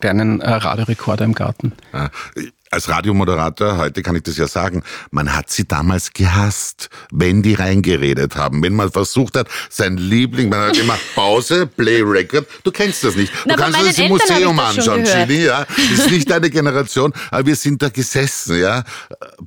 einen 0.03 0.41
äh, 0.41 0.49
Radiorekorder 0.49 1.25
im 1.25 1.35
Garten. 1.35 1.73
Als 2.71 2.89
Radiomoderator, 2.89 3.77
heute 3.77 4.03
kann 4.03 4.17
ich 4.17 4.25
das 4.25 4.37
ja 4.37 4.49
sagen, 4.49 4.83
man 5.11 5.35
hat 5.35 5.51
sie 5.51 5.67
damals 5.69 6.13
gehasst, 6.13 6.91
wenn 7.13 7.43
die 7.43 7.55
reingeredet 7.55 8.35
haben. 8.37 8.63
Wenn 8.63 8.75
man 8.75 8.91
versucht 8.91 9.37
hat, 9.37 9.49
sein 9.71 9.97
Liebling, 9.97 10.49
man 10.49 10.69
hat 10.69 10.77
immer 10.77 10.99
Pause, 11.15 11.67
Play 11.67 12.03
Record, 12.03 12.47
du 12.65 12.73
kennst 12.73 13.05
das 13.05 13.15
nicht. 13.15 13.33
Du 13.33 13.51
Na, 13.51 13.57
kannst 13.57 13.81
das 13.81 13.99
im 13.99 14.09
Museum 14.09 14.59
anschauen, 14.59 15.05
Chili, 15.05 15.47
ja. 15.47 15.65
Das 15.65 16.07
ist 16.07 16.11
nicht 16.11 16.29
deine 16.29 16.51
Generation, 16.51 17.13
aber 17.31 17.47
wir 17.47 17.57
sind 17.57 17.83
da 17.83 17.89
gesessen, 17.89 18.59
ja. 18.59 18.83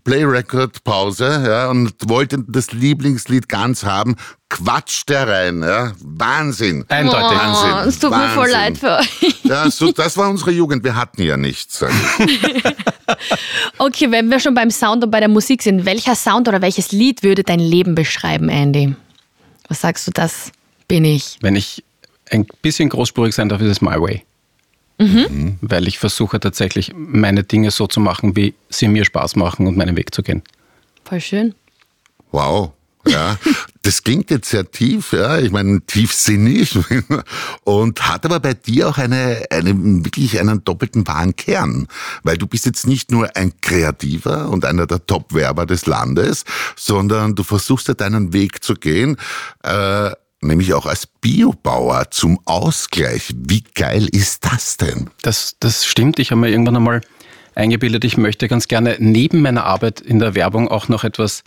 Play 0.03 0.23
Record, 0.23 0.83
Pause, 0.83 1.43
ja, 1.45 1.69
und 1.69 1.93
wollten 2.07 2.45
das 2.47 2.71
Lieblingslied 2.71 3.49
ganz 3.49 3.83
haben, 3.83 4.15
quatscht 4.49 5.09
der 5.09 5.27
rein. 5.27 5.61
Ja? 5.61 5.91
Wahnsinn. 6.01 6.85
Eindeutig. 6.89 7.27
Oh, 7.31 7.35
Wahnsinn. 7.35 7.87
Es 7.89 7.99
tut 7.99 8.11
Wahnsinn. 8.11 8.27
mir 8.27 8.33
voll 8.33 8.49
leid 8.49 8.77
für 8.77 8.97
euch. 8.97 9.35
Ja, 9.43 9.69
so, 9.69 9.91
das 9.91 10.17
war 10.17 10.29
unsere 10.29 10.51
Jugend. 10.51 10.83
Wir 10.83 10.95
hatten 10.95 11.21
ja 11.21 11.37
nichts. 11.37 11.83
okay, 13.77 14.11
wenn 14.11 14.29
wir 14.29 14.39
schon 14.39 14.53
beim 14.53 14.71
Sound 14.71 15.03
und 15.03 15.11
bei 15.11 15.19
der 15.19 15.29
Musik 15.29 15.63
sind, 15.63 15.85
welcher 15.85 16.15
Sound 16.15 16.47
oder 16.47 16.61
welches 16.61 16.91
Lied 16.91 17.23
würde 17.23 17.43
dein 17.43 17.59
Leben 17.59 17.95
beschreiben, 17.95 18.49
Andy? 18.49 18.95
Was 19.67 19.81
sagst 19.81 20.07
du, 20.07 20.11
das 20.11 20.51
bin 20.87 21.05
ich? 21.05 21.37
Wenn 21.41 21.55
ich 21.55 21.83
ein 22.31 22.45
bisschen 22.61 22.89
großspurig 22.89 23.33
sein 23.33 23.49
darf, 23.49 23.61
ist 23.61 23.69
es 23.69 23.81
My 23.81 23.99
Way. 23.99 24.23
Mhm. 24.97 25.57
Weil 25.61 25.87
ich 25.87 25.97
versuche 25.97 26.39
tatsächlich 26.39 26.91
meine 26.93 27.43
Dinge 27.43 27.71
so 27.71 27.87
zu 27.87 27.99
machen, 27.99 28.35
wie 28.35 28.53
sie 28.69 28.87
mir 28.87 29.05
Spaß 29.05 29.37
machen 29.37 29.65
und 29.65 29.77
meinen 29.77 29.95
Weg 29.95 30.13
zu 30.13 30.23
gehen. 30.23 30.43
Voll 31.05 31.21
schön. 31.21 31.55
Wow. 32.31 32.73
Ja, 33.09 33.37
das 33.81 34.03
klingt 34.03 34.29
jetzt 34.29 34.49
sehr 34.49 34.69
tief, 34.69 35.13
ja, 35.13 35.39
ich 35.39 35.51
meine 35.51 35.81
tiefsinnig 35.81 36.77
und 37.63 38.07
hat 38.07 38.25
aber 38.25 38.39
bei 38.39 38.53
dir 38.53 38.89
auch 38.89 38.97
eine, 38.97 39.45
eine 39.49 39.73
wirklich 40.05 40.39
einen 40.39 40.63
doppelten 40.63 41.07
wahren 41.07 41.35
Kern, 41.35 41.87
weil 42.23 42.37
du 42.37 42.45
bist 42.45 42.65
jetzt 42.65 42.85
nicht 42.85 43.11
nur 43.11 43.35
ein 43.35 43.53
Kreativer 43.61 44.49
und 44.49 44.65
einer 44.65 44.85
der 44.85 45.05
Top-Werber 45.05 45.65
des 45.65 45.85
Landes, 45.85 46.45
sondern 46.75 47.35
du 47.35 47.43
versuchst 47.43 47.87
ja 47.87 47.93
deinen 47.93 48.33
Weg 48.33 48.63
zu 48.63 48.75
gehen, 48.75 49.17
äh, 49.63 50.11
nämlich 50.41 50.73
auch 50.73 50.85
als 50.85 51.07
Biobauer 51.07 52.11
zum 52.11 52.39
Ausgleich. 52.45 53.33
Wie 53.35 53.63
geil 53.75 54.07
ist 54.11 54.45
das 54.45 54.77
denn? 54.77 55.09
Das, 55.21 55.55
das 55.59 55.85
stimmt. 55.85 56.19
Ich 56.19 56.31
habe 56.31 56.41
mir 56.41 56.49
irgendwann 56.49 56.75
einmal 56.75 57.01
eingebildet, 57.55 58.03
ich 58.05 58.17
möchte 58.17 58.47
ganz 58.47 58.67
gerne 58.67 58.97
neben 58.99 59.41
meiner 59.41 59.65
Arbeit 59.65 59.99
in 59.99 60.19
der 60.19 60.35
Werbung 60.35 60.67
auch 60.69 60.87
noch 60.87 61.03
etwas 61.03 61.43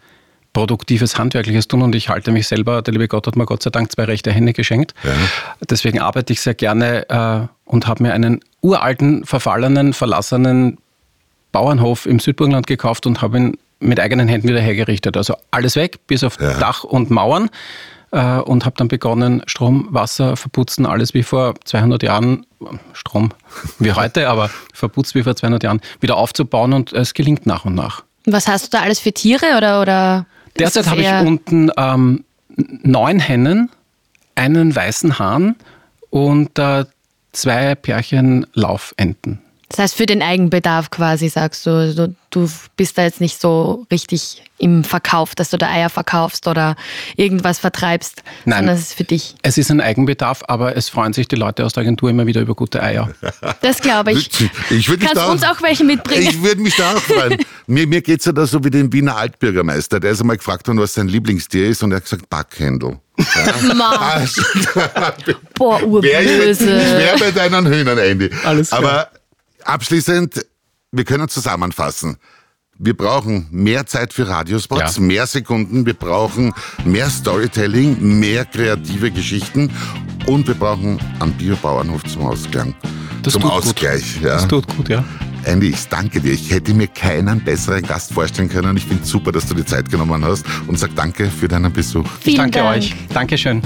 produktives 0.52 1.18
Handwerkliches 1.18 1.68
tun 1.68 1.82
und 1.82 1.94
ich 1.94 2.08
halte 2.08 2.30
mich 2.30 2.46
selber, 2.46 2.82
der 2.82 2.92
liebe 2.92 3.08
Gott 3.08 3.26
hat 3.26 3.36
mir 3.36 3.46
Gott 3.46 3.62
sei 3.62 3.70
Dank 3.70 3.90
zwei 3.90 4.04
rechte 4.04 4.30
Hände 4.30 4.52
geschenkt. 4.52 4.94
Ja. 5.02 5.12
Deswegen 5.68 6.00
arbeite 6.00 6.32
ich 6.32 6.40
sehr 6.40 6.54
gerne 6.54 7.08
äh, 7.08 7.46
und 7.64 7.86
habe 7.86 8.02
mir 8.02 8.12
einen 8.12 8.40
uralten, 8.60 9.24
verfallenen, 9.24 9.92
verlassenen 9.92 10.78
Bauernhof 11.52 12.06
im 12.06 12.18
Südburgenland 12.18 12.66
gekauft 12.66 13.06
und 13.06 13.22
habe 13.22 13.38
ihn 13.38 13.58
mit 13.80 13.98
eigenen 13.98 14.28
Händen 14.28 14.48
wieder 14.48 14.60
hergerichtet. 14.60 15.16
Also 15.16 15.34
alles 15.50 15.76
weg, 15.76 16.06
bis 16.06 16.22
auf 16.22 16.38
ja. 16.40 16.58
Dach 16.58 16.84
und 16.84 17.10
Mauern 17.10 17.50
äh, 18.12 18.38
und 18.38 18.64
habe 18.64 18.76
dann 18.76 18.88
begonnen, 18.88 19.42
Strom, 19.46 19.88
Wasser, 19.90 20.36
Verputzen, 20.36 20.86
alles 20.86 21.14
wie 21.14 21.22
vor 21.22 21.54
200 21.64 22.02
Jahren, 22.02 22.46
Strom 22.92 23.30
wie 23.78 23.92
heute, 23.92 24.28
aber 24.28 24.50
verputzt 24.72 25.14
wie 25.14 25.22
vor 25.22 25.34
200 25.34 25.62
Jahren, 25.64 25.80
wieder 26.00 26.16
aufzubauen 26.16 26.72
und 26.72 26.92
es 26.92 27.14
gelingt 27.14 27.46
nach 27.46 27.64
und 27.64 27.74
nach. 27.74 28.04
Was 28.24 28.46
hast 28.46 28.66
du 28.66 28.76
da 28.76 28.82
alles 28.82 29.00
für 29.00 29.12
Tiere 29.12 29.56
oder, 29.56 29.80
oder 29.80 30.26
Derzeit 30.58 30.86
habe 30.86 31.00
ich 31.02 31.26
unten 31.26 31.70
ähm, 31.76 32.24
neun 32.82 33.18
Hennen, 33.18 33.70
einen 34.34 34.74
weißen 34.74 35.18
Hahn 35.18 35.56
und 36.10 36.58
äh, 36.58 36.84
zwei 37.32 37.74
Pärchen 37.74 38.46
Laufenten. 38.54 39.40
Das 39.72 39.78
heißt, 39.78 39.94
für 39.96 40.04
den 40.04 40.20
Eigenbedarf 40.20 40.90
quasi 40.90 41.30
sagst 41.30 41.64
du, 41.64 41.94
du, 41.94 42.14
du 42.28 42.50
bist 42.76 42.98
da 42.98 43.04
jetzt 43.04 43.22
nicht 43.22 43.40
so 43.40 43.87
richtig 43.90 44.42
im 44.58 44.85
Verkauf, 44.85 45.35
dass 45.35 45.48
du 45.48 45.56
da 45.56 45.70
Eier 45.70 45.88
verkaufst 45.88 46.46
oder 46.46 46.76
irgendwas 47.16 47.58
vertreibst, 47.58 48.22
Nein. 48.44 48.58
sondern 48.58 48.76
es 48.76 48.82
ist 48.82 48.92
für 48.94 49.04
dich. 49.04 49.35
Es 49.40 49.56
ist 49.56 49.70
ein 49.70 49.80
Eigenbedarf, 49.80 50.42
aber 50.46 50.76
es 50.76 50.90
freuen 50.90 51.14
sich 51.14 51.26
die 51.26 51.37
Leute 51.37 51.64
aus 51.64 51.72
der 51.72 51.80
Agentur 51.85 52.11
immer 52.11 52.26
wieder 52.26 52.42
über 52.42 52.54
gute 52.54 52.82
Eier. 52.82 53.11
Das 53.62 53.80
glaube 53.80 54.12
ich. 54.12 54.28
Ich 54.68 54.90
würde 54.90 55.06
Kannst 55.06 55.16
da 55.16 55.30
uns 55.32 55.42
auch 55.42 55.62
welche 55.62 55.85
mitbringen. 55.85 56.22
Ich 56.28 56.42
würde 56.42 56.61
mich 56.61 56.76
da 56.76 56.92
auch 56.92 56.98
freuen. 57.00 57.38
mir 57.66 57.87
mir 57.87 58.02
geht 58.02 58.20
es 58.20 58.26
ja 58.26 58.32
da 58.32 58.44
so 58.46 58.62
wie 58.62 58.70
dem 58.70 58.92
Wiener 58.92 59.16
Altbürgermeister. 59.16 60.00
Der 60.00 60.11
ist 60.11 60.20
einmal 60.20 60.37
gefragt 60.37 60.68
worden, 60.68 60.80
was 60.80 60.92
sein 60.92 61.08
Lieblingstier 61.08 61.66
ist 61.68 61.82
und 61.82 61.92
er 61.92 61.96
hat 61.96 62.04
gesagt, 62.04 62.28
Backhändel. 62.28 62.98
Mann, 63.74 63.98
Also, 63.98 64.42
boah, 65.54 65.80
Wär 66.02 66.20
ich 66.22 66.30
urböse. 66.30 66.66
mehr 66.66 67.16
bei 67.18 67.30
deinen 67.30 67.66
Hühnern, 67.66 67.96
Andy. 67.96 68.30
Alles 68.44 68.68
klar. 68.68 68.82
Aber 68.82 69.08
abschließend, 69.66 70.44
wir 70.90 71.05
können 71.05 71.29
zusammenfassen. 71.29 72.16
Wir 72.79 72.96
brauchen 72.96 73.46
mehr 73.51 73.87
Zeit 73.87 74.12
für 74.12 74.27
Radiospots, 74.29 74.96
Ja. 74.96 75.03
mehr 75.03 75.27
Sekunden, 75.27 75.87
wir 75.87 75.94
brauchen 75.94 76.53
mehr 76.85 77.09
Storytelling, 77.11 78.18
mehr 78.18 78.44
kreative 78.44 79.11
Geschichten 79.11 79.70
und 80.27 80.48
wir 80.48 80.55
brauchen 80.55 80.98
einen 81.20 81.33
Biobauernhof 81.35 82.03
zum 82.05 82.22
Ausklang. 82.27 82.75
Das 83.22 83.35
zum 83.35 83.42
tut 83.42 83.53
gut. 83.53 83.62
Ausgleich. 83.62 84.20
Ja. 84.20 84.35
Das 84.35 84.48
tut 84.48 84.66
gut, 84.77 84.88
ja. 84.88 85.05
Andy, 85.44 85.68
ich 85.68 85.88
danke 85.88 86.20
dir. 86.20 86.33
Ich 86.33 86.51
hätte 86.51 86.72
mir 86.75 86.87
keinen 86.88 87.42
besseren 87.44 87.83
Gast 87.83 88.12
vorstellen 88.12 88.48
können. 88.48 88.77
Ich 88.77 88.85
finde 88.85 89.05
super, 89.05 89.33
dass 89.33 89.46
du 89.46 89.55
die 89.55 89.64
Zeit 89.64 89.90
genommen 89.90 90.25
hast 90.25 90.44
und 90.66 90.79
sag 90.79 90.94
danke 90.96 91.29
für 91.31 91.48
deinen 91.48 91.72
Besuch. 91.72 92.07
Vielen 92.20 92.37
Danke 92.37 92.59
Dank. 92.61 92.77
euch. 92.79 92.94
Dankeschön. 93.12 93.61